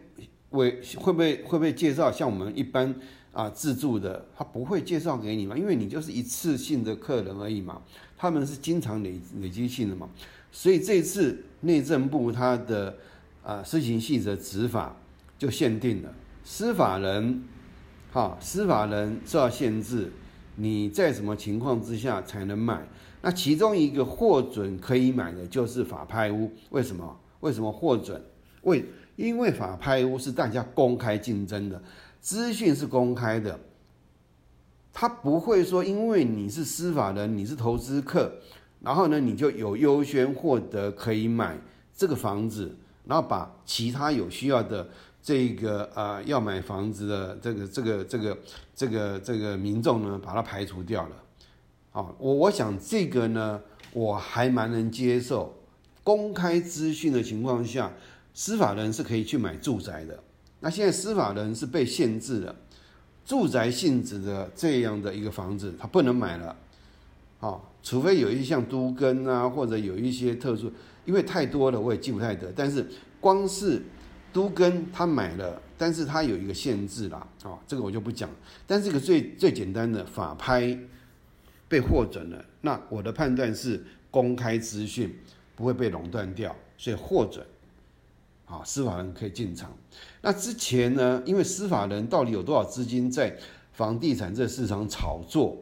[0.51, 2.93] 委会不会会不会介绍像我们一般
[3.31, 7.81] 啊自助的，他不会介绍给你嘛，因为你就是一次性的客人而已嘛。
[8.17, 10.07] 他们是经常累累积性的嘛，
[10.51, 12.95] 所以这次内政部他的
[13.43, 14.95] 啊施行细则执法
[15.39, 17.43] 就限定了司法人，
[18.11, 20.11] 哈司法人受到限制，
[20.55, 22.87] 你在什么情况之下才能买？
[23.21, 27.19] 那其中一个获准可以买的就是法拍屋，为什么？
[27.41, 28.21] 为什么获准？
[28.63, 31.81] 为因为法拍屋是大家公开竞争的，
[32.19, 33.59] 资讯是公开的。
[34.93, 38.31] 他不会说，因为你是司法人，你是投资客，
[38.81, 41.57] 然后呢，你就有优先获得可以买
[41.95, 44.89] 这个房子，然后把其他有需要的
[45.21, 48.37] 这个呃要买房子的这个这个这个
[48.75, 51.15] 这个这个民众呢，把它排除掉了。
[51.91, 55.53] 好，我我想这个呢，我还蛮能接受。
[56.03, 57.91] 公开资讯的情况下，
[58.33, 60.23] 司法人是可以去买住宅的。
[60.61, 62.55] 那现在司法人是被限制了。
[63.23, 66.55] 住宅性质的这样的一个房子，它不能买了，
[67.39, 70.71] 啊，除非有一些像都根啊，或者有一些特殊，
[71.05, 72.51] 因为太多了，我也记不太得。
[72.55, 72.85] 但是
[73.19, 73.83] 光是
[74.33, 78.29] 都根他买了，但是他有一个限制啦，哦，这个我就不讲。
[78.65, 80.77] 但这个最最简单的法拍
[81.71, 83.81] 被获准了，那我的判断是
[84.11, 85.17] 公开资讯
[85.55, 87.45] 不会被垄断掉，所以获准。
[88.45, 89.71] 啊，司法人可以进场。
[90.21, 91.23] 那之前呢？
[91.25, 93.33] 因为司法人到底有多少资金在
[93.71, 95.57] 房地产这市场炒作？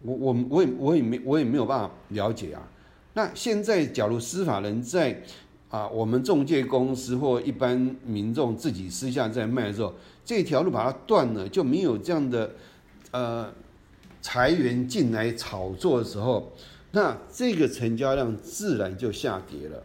[0.00, 2.66] 我我我也我也没我也没有办法了解啊。
[3.12, 5.22] 那现在假如司法人在
[5.68, 9.92] 啊，我们中介公司或一般民众自己私下在卖的时候，
[10.24, 12.50] 这条路把它断了，就没有这样的
[13.10, 13.52] 呃
[14.22, 16.52] 财源进来炒作的时候，
[16.92, 19.82] 那这个成交量自然就下跌了。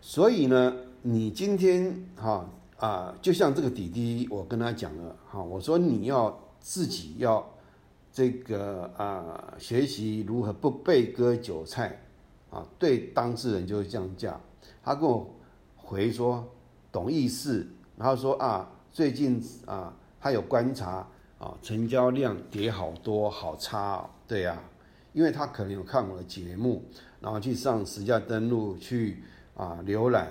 [0.00, 7.48] 所以呢，你今天哈啊，就像这个弟弟，我跟他讲了哈，我说你要自己要
[8.12, 12.02] 这个啊，学习如何不被割韭菜
[12.50, 14.38] 啊，对当事人就是降价。
[14.84, 15.32] 他跟我
[15.76, 16.46] 回说
[16.90, 21.06] 懂意思，然后说啊，最近啊，他有观察
[21.42, 24.62] 啊，成交量跌好多，好差，对呀，
[25.12, 26.82] 因为他可能有看我的节目，
[27.20, 29.22] 然后去上实价登录去。
[29.54, 30.28] 啊，浏览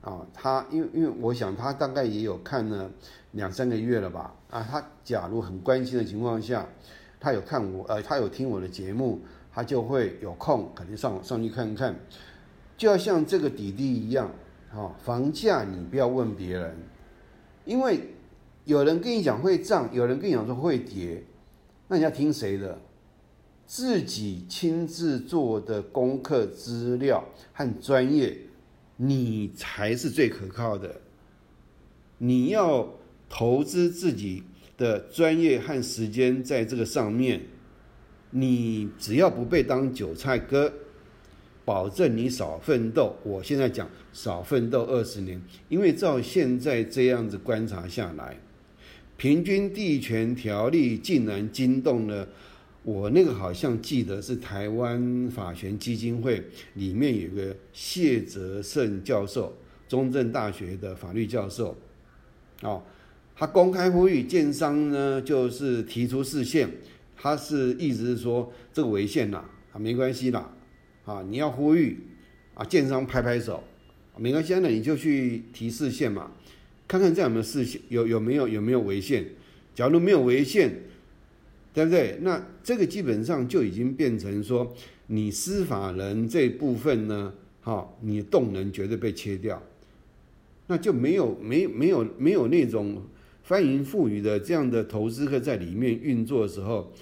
[0.00, 2.90] 啊，他因为因为我想他大概也有看了
[3.32, 6.66] 两三个月了吧啊，他假如很关心的情况下，
[7.20, 9.20] 他有看我呃，他有听我的节目，
[9.52, 11.94] 他就会有空肯定上上去看看，
[12.78, 14.30] 就要像这个弟弟一样
[14.72, 16.74] 啊，房价你不要问别人，
[17.66, 18.00] 因为
[18.64, 21.24] 有人跟你讲会涨，有人跟你讲说会跌，
[21.88, 22.78] 那你要听谁的？
[23.66, 28.36] 自己亲自做的功课资料和专业。
[28.96, 31.00] 你才是最可靠的。
[32.18, 32.94] 你要
[33.28, 34.44] 投资自己
[34.78, 37.40] 的专业和时间在这个上面，
[38.30, 40.72] 你只要不被当韭菜割，
[41.64, 43.16] 保证你少奋斗。
[43.24, 48.36] 我现在讲少奋斗二十年，因为照现在这样子观察下来，
[49.16, 52.28] 平均地权条例竟然惊动了。
[52.82, 56.44] 我那个好像记得是台湾法权基金会
[56.74, 59.56] 里面有个谢哲胜教授，
[59.88, 61.74] 中正大学的法律教授，
[62.60, 62.82] 哦，
[63.34, 66.68] 他公开呼吁建商呢，就是提出视线，
[67.16, 70.54] 他是一直说这个违宪啦，啊没关系啦，
[71.06, 71.98] 啊你要呼吁，
[72.52, 73.64] 啊建商拍拍手，
[74.18, 76.30] 没关系，那你就去提示线嘛，
[76.94, 79.26] 看看这样有没有视线，有有没有有没有违宪。
[79.74, 80.82] 假如没有违宪，
[81.72, 82.20] 对不对？
[82.22, 84.72] 那这个基本上就已经变成说，
[85.08, 89.60] 你司法人这部分呢，哈，你动能绝对被切掉，
[90.68, 93.02] 那就没有没没有没有那种
[93.42, 96.92] 翻云覆雨的这样的投资客在里面运作的时候，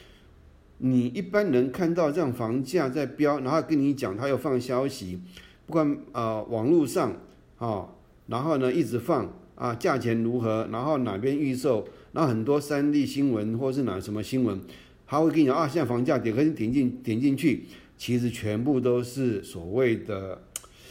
[0.78, 5.20] 你一般人看到这样房价在飙，然后跟你讲他要放消息，
[5.66, 7.14] 不管啊网络上
[7.58, 7.90] 啊，
[8.28, 11.86] 然后呢一直放啊价钱如何，然后哪边预售。
[12.14, 14.60] 那很多三立新闻或是哪什么新闻，
[15.06, 17.64] 他会跟你讲啊，现在房价点，可是点进点进去，
[17.96, 20.42] 其实全部都是所谓的，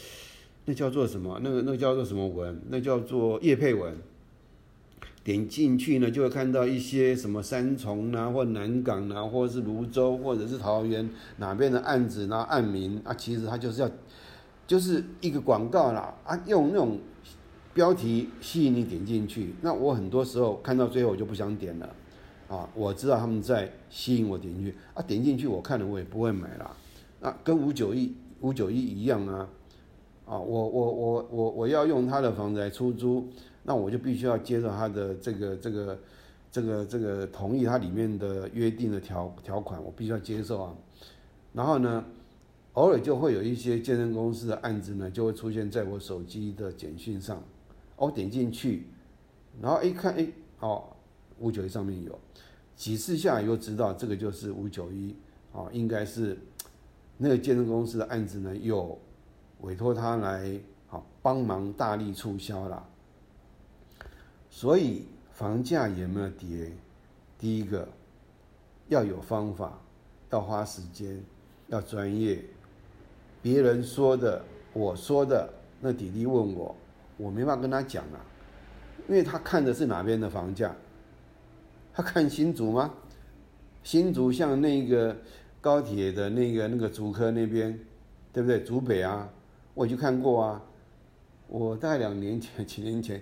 [0.65, 1.39] 那叫做什么？
[1.43, 2.59] 那个那个叫做什么文？
[2.69, 3.95] 那叫做叶配文。
[5.23, 11.07] 点进去呢，就会看到一些什么三重啊，或南港啊，或者是泸州，或者是桃园
[11.37, 13.91] 哪边的案子，然后案名啊，其实他就是要，
[14.65, 16.99] 就是一个广告啦啊，用那种。
[17.73, 21.95] 标题吸引你点进去，那我很多时候看到最后我就不想点了，
[22.49, 26.75] 啊，我知道他们在吸引我点进去，啊，点进去我看了我也不会买了，
[27.21, 29.47] 啊，跟五九一五九一一样啊，
[30.25, 33.27] 啊，我我我我我要用他的房子来出租，
[33.63, 35.99] 那我就必须要接受他的这个这个
[36.51, 40.75] 这个这个同意他里面的约定的条条款，我必须要接受啊，
[41.53, 42.03] 然后呢？
[42.75, 47.43] 偶尔就会有一些健身公司的案子呢，就会出现在我手机的简讯上。
[48.01, 48.87] 我点进去，
[49.61, 50.27] 然后一看，哎，
[50.59, 50.83] 哦，
[51.37, 52.17] 五九一上面有，
[52.75, 55.15] 几次下来又知道这个就是五九一，
[55.51, 56.35] 哦，应该是
[57.15, 58.97] 那个健身公司的案子呢，又
[59.59, 62.83] 委托他来好帮忙大力促销啦。
[64.49, 66.71] 所以房价有没有跌？
[67.37, 67.87] 第一个
[68.87, 69.79] 要有方法，
[70.31, 71.23] 要花时间，
[71.67, 72.43] 要专业。
[73.43, 74.43] 别人说的，
[74.73, 76.75] 我说的，那弟弟问我。
[77.21, 78.17] 我没法跟他讲啊，
[79.07, 80.75] 因为他看的是哪边的房价，
[81.93, 82.91] 他看新竹吗？
[83.83, 85.15] 新竹像那个
[85.59, 87.79] 高铁的那个那个竹科那边，
[88.33, 88.61] 对不对？
[88.61, 89.29] 竹北啊，
[89.73, 90.61] 我去看过啊。
[91.47, 93.21] 我大概两年前、 几年前，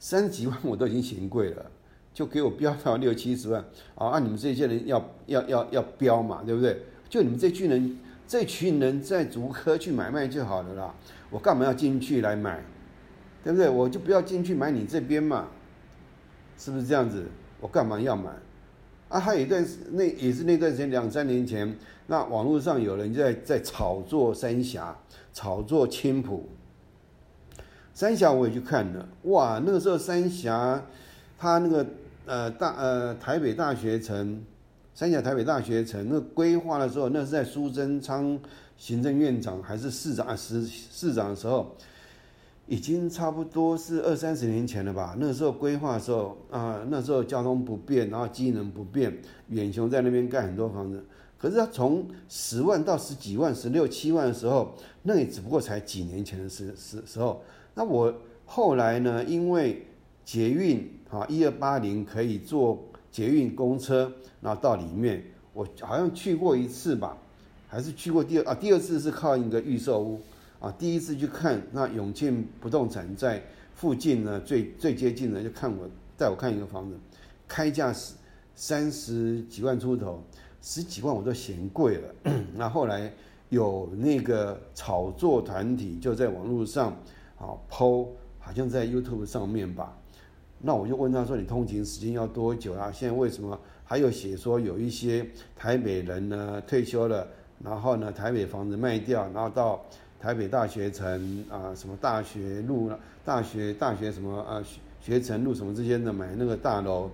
[0.00, 1.70] 三十几万我都已经嫌贵了，
[2.12, 4.08] 就给我标到六七十万啊！
[4.08, 6.82] 按你们这些人要要要要标嘛，对不对？
[7.08, 10.92] 就你们这群人，这群人在竹科去买卖就好了啦，
[11.30, 12.60] 我干嘛要进去来买？
[13.44, 13.68] 对不对？
[13.68, 15.48] 我就不要进去买你这边嘛，
[16.58, 17.24] 是不是这样子？
[17.60, 18.30] 我干嘛要买？
[19.08, 21.76] 啊，还有一段那也是那段时间两三年前，
[22.08, 24.94] 那网络上有人在在炒作三峡，
[25.32, 26.46] 炒作青浦。
[27.94, 30.84] 三峡我也去看了，哇，那个时候三峡，
[31.38, 31.86] 它那个
[32.26, 34.44] 呃大呃台北大学城，
[34.94, 38.38] 三峡台北大学城那规划的时候，那是在苏贞昌
[38.76, 41.74] 行政院长还是市长啊市市长的时候。
[42.68, 45.16] 已经差不多是二三十年前了吧？
[45.18, 49.16] 那时候规划的时候啊，那时候交通不便，然后机能不便，
[49.48, 51.02] 远雄在那边盖很多房子。
[51.38, 57.42] 可是他从十万到十几万、十六七万的时候，那也只不过才几年前的时时时候。
[57.74, 58.12] 那我
[58.44, 59.86] 后来呢，因为
[60.24, 64.12] 捷运啊，一二八零可以坐捷运公车，
[64.42, 67.16] 然后到里面，我好像去过一次吧，
[67.66, 68.54] 还是去过第二啊？
[68.54, 70.20] 第二次是靠一个预售屋。
[70.60, 73.40] 啊，第一次去看那永庆不动产在
[73.74, 76.96] 附近呢，最最接近的就看我带我看一个房子，
[77.46, 78.14] 开价是
[78.56, 80.20] 三十几万出头，
[80.60, 82.14] 十几万我都嫌贵了。
[82.58, 83.12] 那后来
[83.50, 86.90] 有那个炒作团体就在网络上
[87.38, 88.04] 啊抛，
[88.40, 89.96] 好像在 YouTube 上面吧。
[90.60, 92.90] 那我就问他说：“你通勤时间要多久啊？
[92.90, 97.28] 现在为什么还有写说有一些台北人呢退休了，
[97.62, 99.80] 然后呢台北房子卖掉，然后到。”
[100.20, 102.90] 台北大学城啊，什么大学路、
[103.24, 107.08] 大学大学什么啊学学城路什么之间的买那个大楼，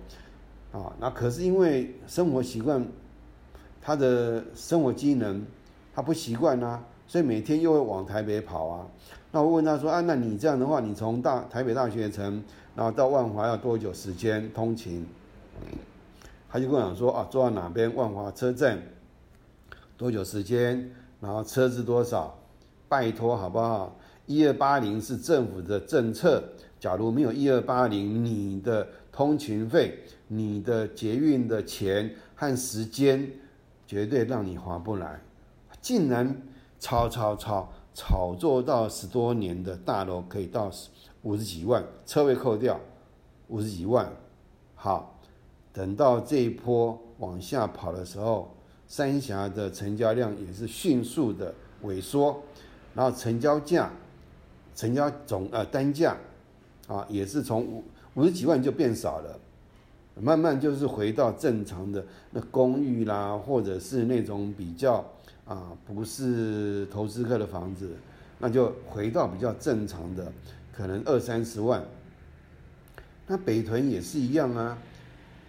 [0.71, 2.83] 啊，那可是因为生活习惯，
[3.79, 5.45] 他的生活机能
[5.93, 8.87] 他不习惯啊，所以每天又会往台北跑啊。
[9.31, 12.43] 那我问他说啊，那你这样的话，你从大台北大学城，
[12.75, 15.05] 然后到万华要多久时间通勤？
[16.49, 18.81] 他就跟我讲说啊，坐到哪边万华车站
[19.95, 20.89] 多久时间，
[21.21, 22.35] 然后车子多少？
[22.95, 23.93] 拜托好不好？
[24.25, 26.41] 一二八零是政府的政策，
[26.79, 33.29] 假如没有一二八零，你的通勤费、你的捷运的钱和时间，
[33.85, 35.19] 绝对让你划不来。
[35.81, 36.41] 竟然
[36.79, 40.71] 炒炒炒炒作到十多年的大楼可以到
[41.23, 42.79] 五十几万，车位扣掉
[43.49, 44.09] 五十几万。
[44.73, 45.19] 好，
[45.73, 48.55] 等到这一波往下跑的时候，
[48.87, 52.41] 三峡的成交量也是迅速的萎缩。
[52.95, 53.91] 然后成交价
[54.75, 56.15] 成交总呃单价
[56.87, 57.83] 啊也是从五
[58.15, 59.39] 五十几万就变少了，
[60.19, 65.05] 慢慢就是回到正常的那公寓啦，或者是那种比较
[65.45, 67.91] 啊不是投资客的房子，
[68.39, 70.31] 那就回到比较正常的，
[70.73, 71.83] 可能二三十万。
[73.27, 74.77] 那北屯也是一样啊，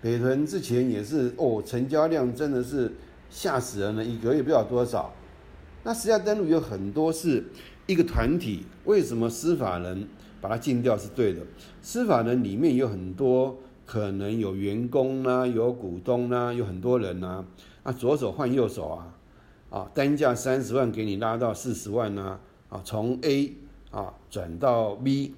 [0.03, 2.91] 北屯之前也是哦，成交量真的是
[3.31, 5.13] 吓死人了，一个月不知道多少。
[5.87, 7.45] 那实价登录有很多是
[7.87, 10.09] 一个团体，为什么司法人
[10.41, 11.43] 把它禁掉是对的？
[11.81, 13.57] 司法人里面有很多
[13.87, 17.45] 可能有员工啦，有股东啦，有很多人呐，
[17.85, 19.15] 啊左手换右手啊，
[19.71, 23.55] 啊，单价三十万给你拉到四十万呐，啊，从 A
[23.93, 25.37] 啊转到 B。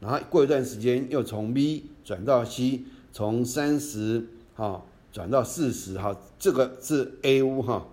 [0.00, 2.82] 然后过一段时间又从 B 转到 C，
[3.12, 4.26] 从三十
[4.56, 7.86] 哈转到四十哈，这个是 A 屋哈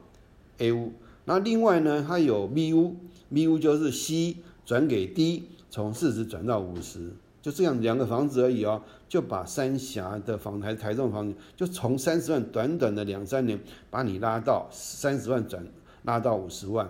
[0.58, 0.92] ，A 屋。
[1.26, 2.96] 那另外呢，它有 B 屋
[3.34, 7.12] ，B 屋就是 C 转给 D，从四十转到五十，
[7.42, 13.60] 就这样两个房子而已哦，就把三峡的房台台中房子，就从三十万短短的两三年
[13.90, 15.66] 把你拉到三十万转
[16.04, 16.90] 拉到五十万。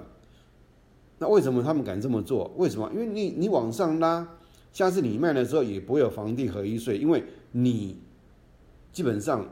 [1.20, 2.52] 那为什么他们敢这么做？
[2.58, 2.90] 为什么？
[2.94, 4.28] 因为你你往上拉。
[4.74, 7.96] 下次你卖的时候也不会有房地合一税，因为你
[8.92, 9.48] 基本上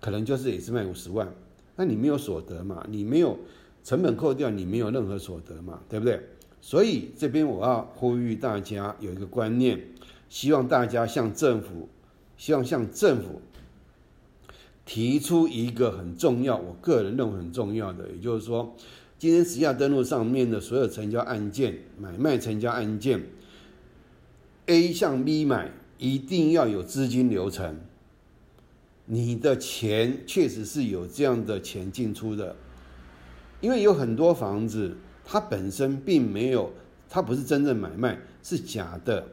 [0.00, 1.30] 可能就是也是卖五十万，
[1.76, 3.38] 那你没有所得嘛，你没有
[3.86, 6.20] 成本扣掉，你没有任何所得嘛，对不对？
[6.60, 9.80] 所以这边我要呼吁大家有一个观念，
[10.28, 11.88] 希望大家向政府，
[12.36, 13.40] 希望向政府
[14.84, 18.74] 提出一个很重要，我个人认为很重要的，也就是说，
[19.20, 23.22] 今天实价登录上面的所有成交案件、买卖成交案件。
[24.66, 27.76] A 向 B 买一定要有资金流程，
[29.04, 32.56] 你的钱确实是有这样的钱进出的，
[33.66, 36.70] 因为有很多房子它本身并没有，
[37.10, 39.26] 它不是真正买卖，是假的，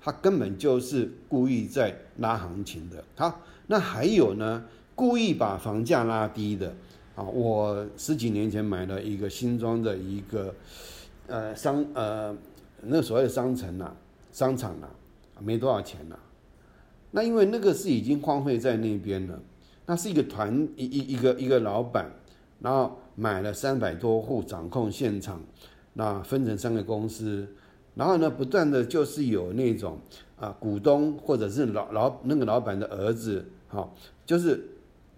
[0.00, 3.04] 它根本就是故意在拉行情的。
[3.14, 4.64] 好，那还有呢，
[4.96, 6.74] 故意把房价拉低的
[7.14, 10.52] 啊，我十几年前买了一个新装的一个
[11.28, 12.36] 呃商呃
[12.80, 13.94] 那所谓的商城呐。
[14.32, 14.90] 商场啊，
[15.38, 16.18] 没多少钱呐。
[17.12, 19.38] 那因为那个是已经荒废在那边了。
[19.86, 22.10] 那是一个团一一一个一个老板，
[22.62, 25.40] 然后买了三百多户，掌控现场，
[25.94, 27.46] 那分成三个公司，
[27.94, 29.98] 然后呢，不断的就是有那种
[30.38, 33.94] 啊股东或者是老老那个老板的儿子，好，
[34.24, 34.68] 就是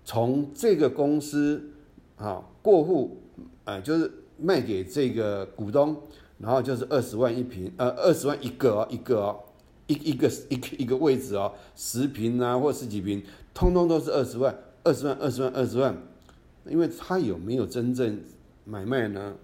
[0.05, 1.71] 从这个公司
[2.17, 3.19] 啊过户，
[3.65, 5.97] 啊，就是卖给这个股东。
[6.37, 9.39] 然后就是二十万一平，呃，二十万一个哦，一个哦，
[9.87, 13.23] 一一个一个一个位置哦，十平啊或十几平，
[13.55, 15.97] 通通都是二十万，二十万，二十万，二十万。
[16.67, 18.21] 因为他有没有真正
[18.65, 19.35] 买卖呢？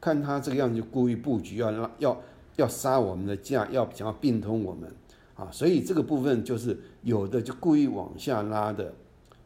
[0.00, 2.20] 看他这个样子，故意布局要拉，要
[2.56, 4.90] 要杀我们的价，要想要并通我们
[5.34, 8.92] 啊，所以这个部分就是有的就故意往下拉的。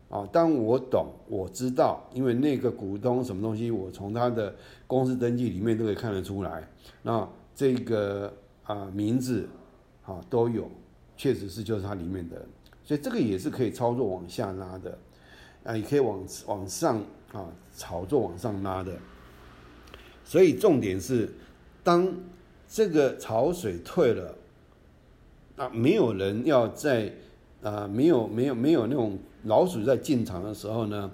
[0.09, 4.53] 啊，当我懂，我知道，因为那个股东什么东西，我从他的
[4.89, 6.69] 公司登记里面都可以看得出来。
[7.03, 8.33] 那这个
[8.65, 9.49] 啊名字，
[10.05, 10.69] 啊都有，
[11.17, 12.45] 确实是就是它里面的，
[12.83, 14.99] 所以这个也是可以操作往下拉的，
[15.65, 17.03] 啊也可以往往上
[17.33, 17.47] 啊
[17.77, 18.93] 炒作往上拉的。
[20.25, 21.33] 所以重点是，
[21.83, 22.13] 当
[22.69, 24.35] 这个潮水退了，
[25.57, 27.13] 啊没有人要在
[27.63, 29.19] 啊没有没有没有那种。
[29.45, 31.11] 老鼠在进场的时候呢，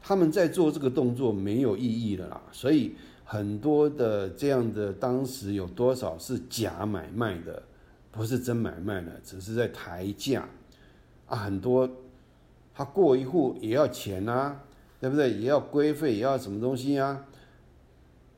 [0.00, 7.60] 他们在做这个动作没有意义的啦，所以很多的这样的当时有多少是假买卖的，
[8.12, 10.48] 不是真买卖的，只是在抬价
[11.26, 11.90] 啊，很多
[12.78, 14.56] 他过一户也要钱啊，
[15.00, 15.32] 对不对？
[15.32, 17.26] 也要规费，也要什么东西啊？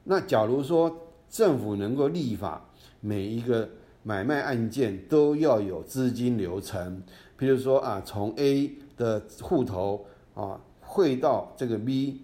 [0.05, 2.65] 那假如说政府能够立法，
[3.01, 3.69] 每一个
[4.03, 7.03] 买卖案件都要有资金流程，
[7.37, 12.23] 比如说啊，从 A 的户头啊汇到这个 B，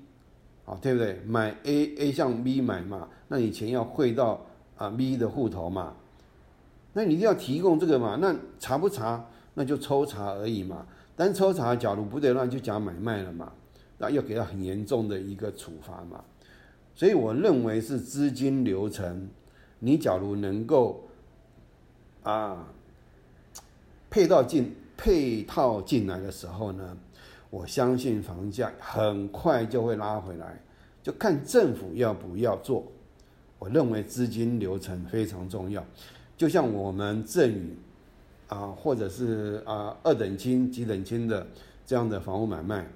[0.65, 1.21] 啊对不对？
[1.27, 4.41] 买 A A 向 B 买嘛，那你钱要汇到
[4.79, 5.93] 啊 B 的户头嘛，
[6.95, 10.87] 那你一定要提供这个嘛，那查不查那就抽查而已嘛，
[11.17, 13.53] 单抽查假如不对乱就讲买卖了嘛，
[13.99, 16.23] 那要给他很严重的一个处罚嘛，
[16.95, 19.29] 所以我认为是资金流程，
[19.79, 21.09] 你假如能够
[22.23, 22.69] 啊
[24.11, 24.75] 配到进。
[24.99, 26.97] 配套进来的时候呢，
[27.51, 30.59] 我相信房价很快就会拉回来，
[31.03, 32.83] 就看政府要不要做。
[33.59, 35.85] 我认为资金流程非常重要，
[36.35, 37.77] 就像我们赠与
[38.49, 41.47] 啊，或者是啊二等亲、几等亲的
[41.85, 42.87] 这样的房屋买卖，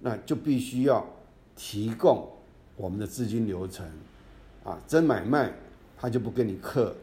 [0.00, 1.06] 那就必须要
[1.54, 2.28] 提供
[2.76, 3.86] 我们的资金流程
[4.64, 4.78] 啊。
[4.86, 5.52] 真买卖
[5.96, 6.94] 他就不跟你刻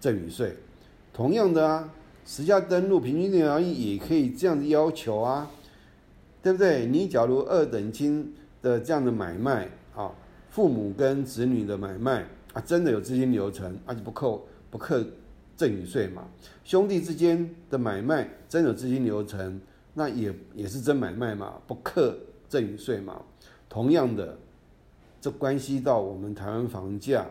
[0.00, 0.54] 赠与税。
[1.12, 1.92] 同样的啊，
[2.24, 5.50] 实价登录平均交易也可以这样子要求啊，
[6.42, 6.86] 对不对？
[6.86, 10.10] 你假如二等亲的这样的买卖啊，
[10.48, 14.96] 父母跟子女的买卖啊，真的有资金流程，而且不扣不扣
[15.56, 16.28] 赠与税嘛？
[16.64, 19.60] 兄弟之间的买卖真有资金流程，
[19.94, 22.16] 那也也是真买卖嘛，不克
[22.48, 23.22] 赠与税嘛？
[23.68, 24.36] 同样的，
[25.20, 27.26] 这关系到我们台湾房价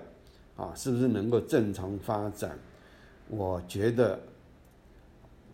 [0.56, 2.58] 啊，是不是能够正常发展？
[3.28, 4.20] 我觉得，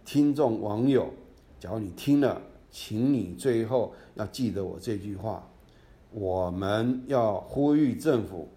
[0.04, 1.14] 听众网友，
[1.60, 2.42] 假如你听了，
[2.72, 5.48] 请你最后要记得我这句话：
[6.12, 8.50] 我们要呼吁政府，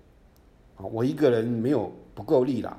[0.77, 2.79] 啊，我一个人没有不够力啦。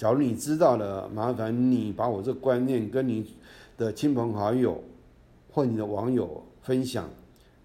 [0.00, 3.34] 假如你知道了，麻烦你把我这观念跟你
[3.76, 4.82] 的亲朋好友
[5.50, 7.06] 或你的网友分享，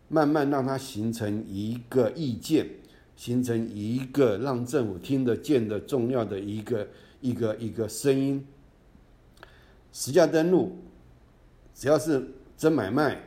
[0.09, 2.67] 慢慢让它形成一个意见，
[3.15, 6.85] 形成一个让政府听得见的重要的一个。
[7.21, 8.45] 一个一个声音，
[9.91, 10.77] 实价登录，
[11.73, 12.23] 只要是
[12.55, 13.17] 真买卖，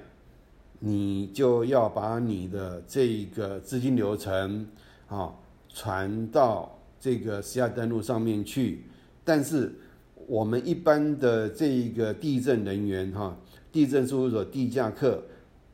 [0.79, 4.69] 你就要把你的这个资金流程
[5.09, 5.35] 啊
[5.69, 8.85] 传到这个实价登录上面去。
[9.29, 9.71] 但是
[10.27, 13.37] 我们一般的这一个地震人员哈，
[13.71, 15.23] 地震事务所地价客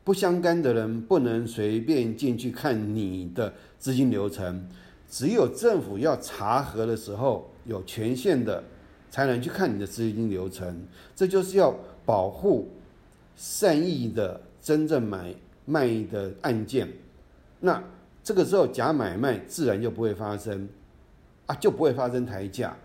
[0.02, 4.66] 不相干的人不能随便进去看你的资金流程，
[5.09, 7.48] 只有政府要查核的时候。
[7.66, 8.62] 有权限的
[9.09, 10.86] 才能去看你的资金流程，
[11.16, 11.74] 这就是要
[12.05, 12.68] 保护
[13.36, 15.34] 善意的真正买
[15.64, 16.86] 卖的案件。
[17.61, 17.82] 那
[18.22, 20.68] 这个时候假买卖自然就不会发生
[21.46, 22.76] 啊，就不会发生抬价。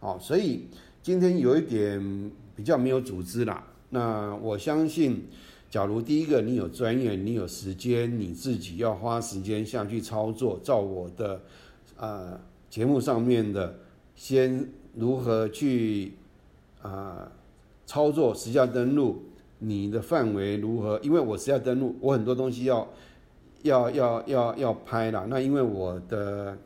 [0.00, 0.66] 好，所以
[1.02, 3.64] 今天有一点比较没有组织啦。
[3.90, 5.26] 那我相信，
[5.70, 11.40] 假如第一个你有专业，你有时间，你自己要花时间下去操作，照我的
[11.96, 12.40] 呃。
[12.70, 13.80] 节目上面的，
[14.14, 16.12] 先如何去
[16.82, 17.32] 啊
[17.84, 19.24] 操作实价登录？
[19.58, 20.96] 你的范围如何？
[21.02, 22.88] 因为我实价登录，我很多东西要
[23.62, 25.26] 要要要要拍了。
[25.28, 26.56] 那因为我的，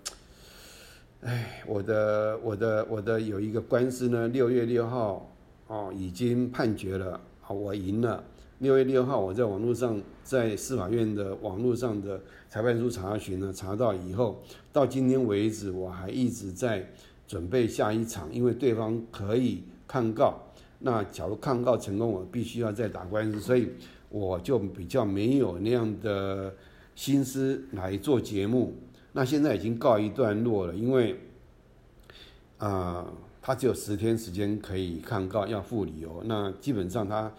[1.24, 5.26] 哎，我的我的我的有一个官司呢，六月六号
[5.68, 8.22] 哦已经判决了，好，我赢了。
[8.58, 16.86] 六月六号，我在网络上，在司法院的网络上的裁判书查询呢，查到以后，到今天为止，我还一直在
[17.26, 20.38] 准备下一场，因为对方可以抗告。
[20.78, 23.70] 那假如抗告成功，我必须要再打官司，所以
[24.10, 26.52] 我就比较没有那样的
[26.94, 28.74] 心思来做节目。
[29.14, 31.18] 那现在已经告一段落了，因为
[32.58, 33.06] 啊，
[33.40, 36.22] 他只有十天时间可以抗告，要附理由。
[36.26, 37.32] 那基本上他。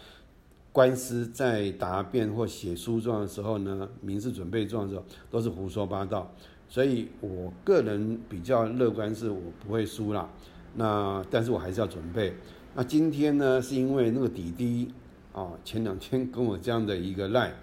[0.75, 6.29] 官司在答辩或写诉状的时候呢，民事准备状的时候都是胡说八道，
[6.67, 10.29] 所以我个人比较乐观，是我不会输啦。
[10.75, 12.33] 那但是我还是要准备。
[12.73, 14.91] 那今天呢，是因为那个弟弟
[15.31, 17.53] 啊，前两天跟我这样的一个赖。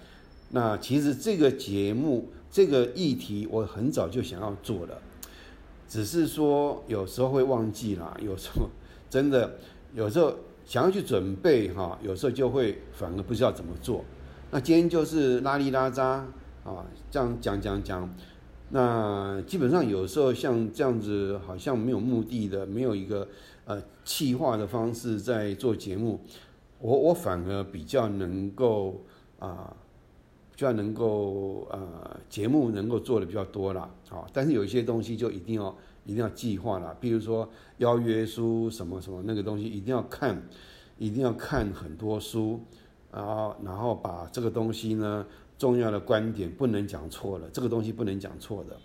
[0.48, 5.02] 那其实这个节目这个议题，我很早就想要做了，
[5.88, 8.68] 只是说有时候会忘记啦，有时候
[9.10, 9.58] 真的
[9.92, 10.32] 有时候。
[10.64, 14.04] 想要去准备哈，有时候就会反而不知道怎么做。
[14.52, 16.24] 那今天就是拉里拉扎
[16.64, 18.08] 啊，这样讲讲讲。
[18.70, 23.26] 那基本上有时候像这样子，好像没有目的的，没有一个
[23.64, 26.20] 呃气化的方式在做节目，
[26.78, 29.02] 我我反而比较能够
[29.40, 29.76] 啊，
[30.62, 34.24] 比较能够呃节目能够做的比较多了啊。
[34.32, 35.74] 但是有一些东西就一定要。
[36.04, 37.48] 一定要计划了，比如说
[37.78, 40.42] 邀约书什么什么那个东西，一定要看，
[40.98, 42.58] 一定要看很多书，
[43.12, 45.24] 然后然后把这个东西呢
[45.56, 48.76] 重要的观点不能讲错了，这个东西不能讲错的，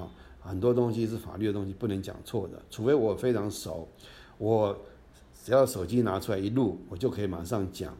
[0.00, 0.10] 啊，
[0.40, 3.86] 很多东西是法律的东西不能讲错的，除非我非常熟，
[4.36, 4.76] 我
[5.44, 7.96] 只要手机拿出来一录，我就可以马上讲，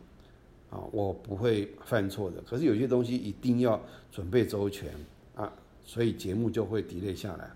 [0.71, 2.41] 啊，我不会犯错的。
[2.43, 4.93] 可是有些东西一定要准备周全
[5.35, 5.53] 啊，
[5.85, 7.51] 所以节目就会 delay 下来。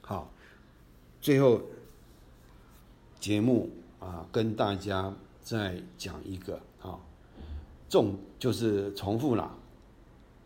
[0.00, 0.32] 好，
[1.20, 1.60] 最后
[3.18, 5.12] 节目啊，跟大家
[5.42, 6.98] 再讲一个啊，
[7.88, 9.58] 重就是重复了，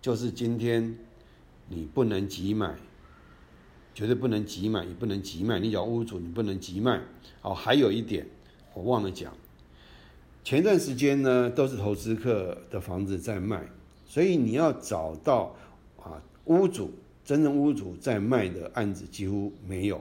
[0.01, 0.99] 就是今天
[1.69, 2.77] 你不能急买，
[3.95, 5.61] 绝对不能急买，也不能急卖。
[5.61, 7.01] 你找屋主，你不能急卖。
[7.43, 8.27] 哦，还有一点
[8.75, 9.33] 我忘了讲，
[10.43, 13.63] 前段时间呢都是投资客的房子在卖，
[14.07, 15.55] 所以你要找到
[15.99, 16.91] 啊屋主。
[17.23, 20.01] 真正屋主在卖的案子几乎没有，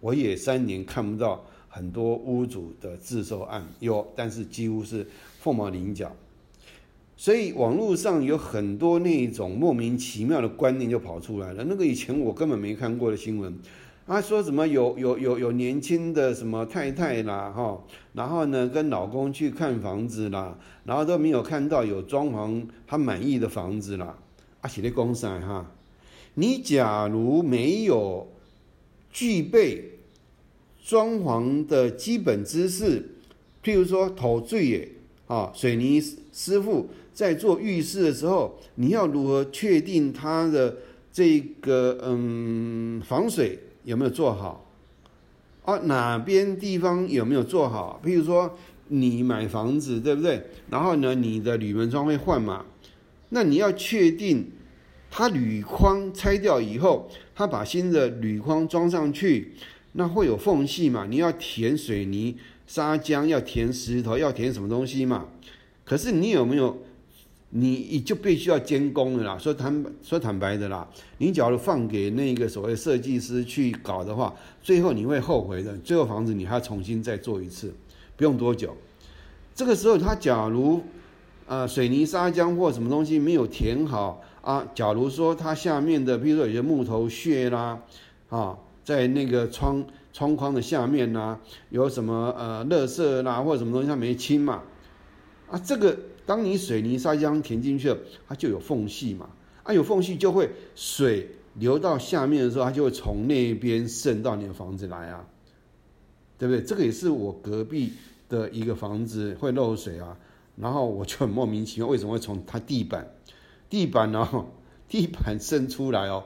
[0.00, 5.06] 我也三年看不到很多屋主的自售案有，但是几乎是
[5.40, 6.14] 凤毛麟角。
[7.16, 13.58] 所以网络上有很多那种莫名其妙的观念就跑出来了，那个以前我根本没看过的新闻，
[14.08, 17.84] 啊，说什么有有有有年轻的什么太太啦，哈，
[18.14, 24.16] 然后呢跟老公去看房子啦，然后都没有看到有装潢他满意的房子啦，
[24.62, 25.70] 啊，写的公司哈，
[26.36, 28.28] 你假如没有
[29.12, 29.98] 具备
[30.82, 33.10] 装潢的基本知识，
[33.62, 34.88] 譬如说投醉耶，
[35.26, 36.00] 啊，水泥
[36.32, 40.78] 师傅在做浴室的时候，你要如何确定他的
[41.12, 43.58] 这个嗯防水？
[43.88, 44.66] 有没有做好？
[45.64, 47.98] 啊，哪边地方有没有做好？
[48.04, 48.54] 譬如说，
[48.88, 50.44] 你买房子，对不对？
[50.68, 52.66] 然后呢，你的铝门窗会换嘛？
[53.30, 54.52] 那你要确定，
[55.10, 59.54] 它铝框拆掉以后，它把新的铝框装上去，
[59.92, 61.06] 那会有缝隙嘛？
[61.08, 62.36] 你要填水泥、
[62.66, 65.28] 砂浆，要填石头，要填什么东西嘛？
[65.86, 66.76] 可是你有没有？
[67.50, 69.38] 你你就必须要监工的啦。
[69.38, 70.86] 说坦说坦白的啦，
[71.16, 75.74] 你假如放给那个所谓设计师去搞的话，最后你会后悔的。
[75.78, 77.72] 最后房子你还要重新再做一次，
[78.16, 78.76] 不用多久。
[79.54, 80.82] 这个时候他假如
[81.46, 87.80] 呃水泥砂浆或什么东西没有填好啊，假如说它下面的，比如说有些木头屑啦
[88.28, 89.82] 啊，在那个窗
[90.12, 91.38] 窗框的下面呐，
[91.70, 94.62] 有什么呃垃圾啦或什么东西它没清嘛
[95.50, 95.98] 啊这个。
[96.28, 97.96] 当你水泥砂浆填进去了，
[98.28, 99.30] 它就有缝隙嘛，
[99.62, 105.26] 啊，有缝隙就会水流到下面的时候，它就会从那边渗到你的房子来啊，
[106.36, 106.62] 对不对？
[106.62, 107.94] 这个也是我隔壁
[108.28, 110.18] 的一个房子会漏水啊，
[110.56, 113.08] 然后我就很莫名其妙，为什么会从它地板，
[113.70, 114.48] 地板哦，
[114.86, 116.24] 地板渗出来哦，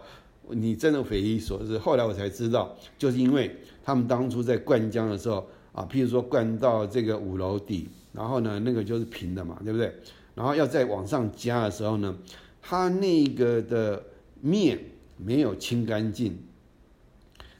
[0.48, 1.78] 你真的匪夷所思。
[1.78, 7.86] 后来我才知道，就是因为他们当初在灌浆的时候啊，譬如说灌到这个五楼底。
[8.12, 9.94] 然后呢，那个就是平的嘛，对不对？
[10.34, 12.16] 然后要再往上加的时候呢，
[12.60, 14.02] 它那个的
[14.40, 14.78] 面
[15.16, 16.38] 没有清干净，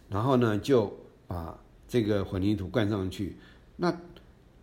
[0.09, 0.93] 然后呢就
[1.27, 3.37] 把这个混凝土灌上去，
[3.77, 3.95] 那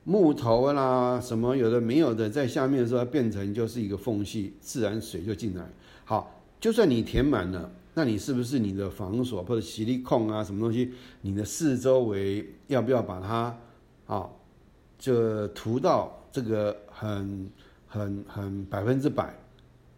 [0.04, 5.70] 木头啦什么有的没有的在下面的时候变成就是一个缝隙，自然水就进来。
[6.06, 13.56] 好，就算你填满了，那你是不是你的防锁或者吸力控啊什么东西，你的四周围要不要把它
[14.08, 14.28] 啊？
[15.00, 17.50] 就涂到这个很
[17.88, 19.34] 很很百分之百，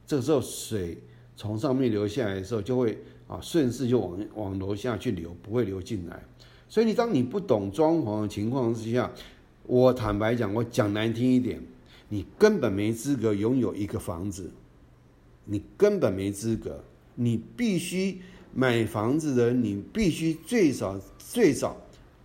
[0.07, 0.97] 这个时候水
[1.35, 2.97] 从上面流下来的时候，就会
[3.27, 6.23] 啊顺势就往往楼下去流，不会流进来。
[6.69, 9.11] 所以你当你不懂装潢的情况之下，
[9.65, 11.61] 我坦白讲，我讲难听一点，
[12.07, 14.51] 你根本没资格拥有一个房子，
[15.45, 16.81] 你根本没资格。
[17.15, 18.21] 你必须
[18.53, 21.75] 买房子的人，你必须最少最少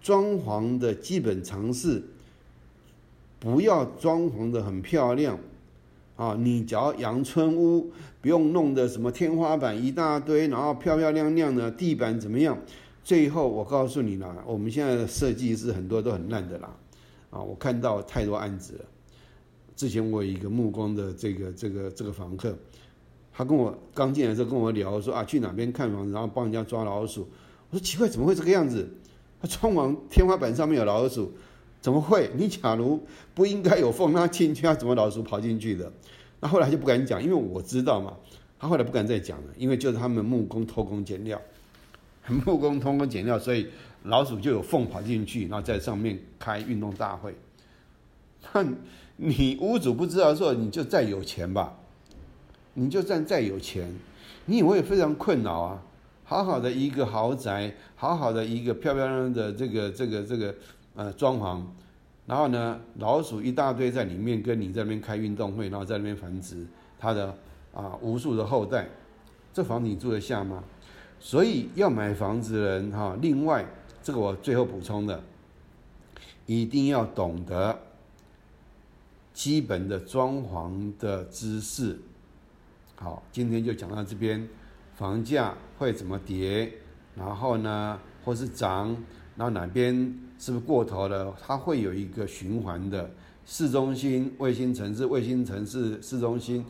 [0.00, 2.02] 装潢的基本常识。
[3.46, 5.38] 不要装潢的很漂亮，
[6.16, 12.58] 啊，你只要阳春屋，不用弄的什么天花板一大堆，然后漂漂亮亮的地板怎么样？
[13.04, 16.76] 最后我告诉你啦，我们现在的设计是很多都很烂的啦，
[17.30, 18.84] 啊，我看到太多案子了。
[19.76, 22.52] 之前我有一个木工的这个这个这个房客，
[23.32, 27.28] 他跟我刚进来的时候跟我聊说啊，去哪边看房子，然后帮人家抓老鼠。
[27.70, 28.88] 我说奇怪，怎么会这个样子？
[29.40, 31.30] 他窗网天花板上面有老鼠。
[31.86, 32.28] 怎么会？
[32.34, 33.00] 你假如
[33.32, 35.92] 不应该有缝，那进去，他怎么老鼠跑进去的？
[36.40, 38.12] 那后来就不敢讲，因为我知道嘛。
[38.58, 41.40] 他后来不敢再讲了，因为就是他们木工偷工减料，
[42.44, 43.68] 木工偷工减料，所以
[44.02, 47.32] 老鼠就有缝跑进去，然后在上面开运动大会。
[48.52, 48.66] 那
[49.14, 51.78] 你屋主不知道的时候，你就再有钱吧，
[52.74, 53.94] 你就算再有钱，
[54.46, 55.84] 你也会非常困扰啊。
[56.24, 60.52] 好好的一个豪宅，好好的一个漂漂亮亮的这个这个这个。
[60.96, 61.62] 呃，装潢，
[62.24, 66.66] 然后呢，老鼠一大堆在里面，跟你在那边开运动会，然后在那边繁殖
[66.98, 67.36] 它的
[67.74, 68.88] 啊无数的后代，
[69.52, 70.64] 这房子你住得下吗？
[71.20, 73.66] 所以要买房子的人哈，另外
[74.02, 75.22] 这个我最后补充的，
[76.46, 77.78] 一定要懂得
[79.34, 81.98] 基本的装潢的知识。
[82.94, 84.48] 好，今天就讲到这边，
[84.94, 86.72] 房价会怎么跌，
[87.14, 88.96] 然后呢，或是涨。
[89.38, 91.34] 然后哪边是不是过头了？
[91.40, 93.10] 它会有一个循环的
[93.44, 96.64] 市中心、卫星城市、卫星城市、市中心。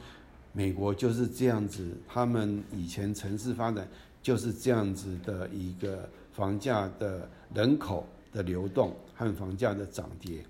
[0.52, 3.86] 美国就是这样子，他们以前城市发展
[4.22, 10.42] 就是这样子的一个房价的人口的流动和房价的涨跌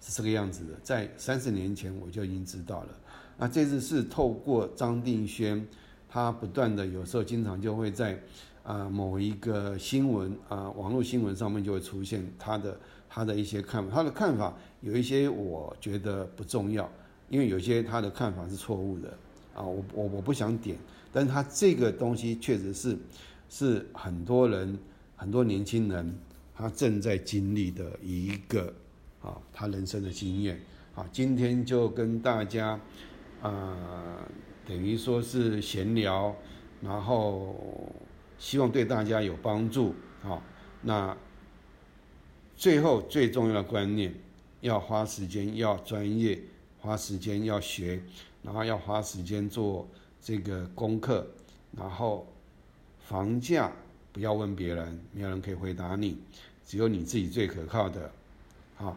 [0.00, 0.74] 是这个样子的。
[0.82, 2.88] 在三十年前我就已经知道了。
[3.38, 5.66] 那这次是透过张定轩，
[6.16, 8.18] 他不断的有时候经常就会在。
[8.62, 12.76] 啊，某一个新闻啊，网络新闻上面就会出现他的
[13.08, 16.90] 他的一些看法，他的看法有一些我觉得不重要，
[17.28, 19.08] 因为有些他的看法是错误的
[19.54, 20.76] 啊，我我我不想点，
[21.12, 22.98] 但是他这个东西确实是
[23.48, 24.76] 是很多人
[25.14, 26.12] 很多年轻人
[26.52, 28.74] 他正在经历的一个
[29.22, 30.58] 啊，他人生的经验。
[30.96, 32.80] 啊，今天就跟大家
[33.40, 34.26] 啊，
[34.66, 36.34] 等于说是闲聊，
[36.82, 37.56] 然后
[38.38, 39.94] 希望对大家有帮助。
[40.22, 40.42] 好，
[40.82, 41.16] 那
[42.56, 44.12] 最后最重要的观念，
[44.60, 46.38] 要花时间，要专业，
[46.80, 48.02] 花时间要学，
[48.42, 49.88] 然后要花时间做
[50.20, 51.26] 这个功课，
[51.76, 52.26] 然后
[53.00, 53.72] 房价
[54.12, 56.18] 不要问别人，没有人可以回答你，
[56.66, 58.10] 只有你自己最可靠的。
[58.74, 58.96] 好。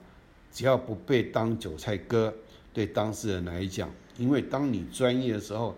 [0.52, 2.34] 只要不被当韭菜割，
[2.74, 3.88] 对当事人来讲，
[4.20, 5.74] 因为当你专业的时候，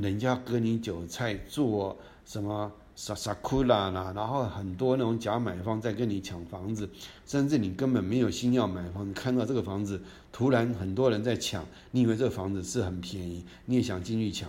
[0.00, 6.88] 人家割你韭菜做什么傻傻哭啦啦，然后很多那种假买方在跟你抢房子，
[7.26, 10.00] 甚至你根本没有心要买房，看到这个房子
[10.32, 14.48] 突然很多人在抢，你以为这个房子是很便宜，你也想进去抢，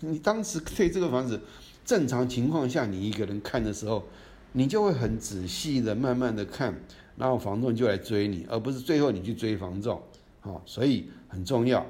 [0.00, 1.40] 你当时对这个房子
[1.84, 4.04] 正常情况下你一个人看的时候，
[4.52, 6.74] 你就会很仔细的慢慢的看。
[7.16, 10.02] 然后房仲就来追你，而不是最后你去追房仲，
[10.40, 11.86] 好，所以很重要，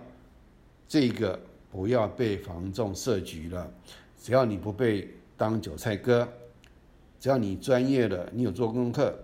[0.88, 1.38] 这个
[1.70, 3.72] 不要被房仲设局了。
[4.20, 6.26] 只要你不被当韭菜割，
[7.20, 9.18] 只要你专业的，你有做功课，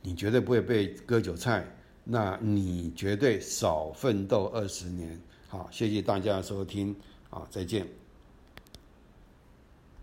[0.00, 1.64] 你绝对不会被割韭菜。
[2.04, 5.20] 那你绝对少奋斗二十年。
[5.48, 6.96] 好，谢谢大家的收听，
[7.30, 8.01] 好，再见。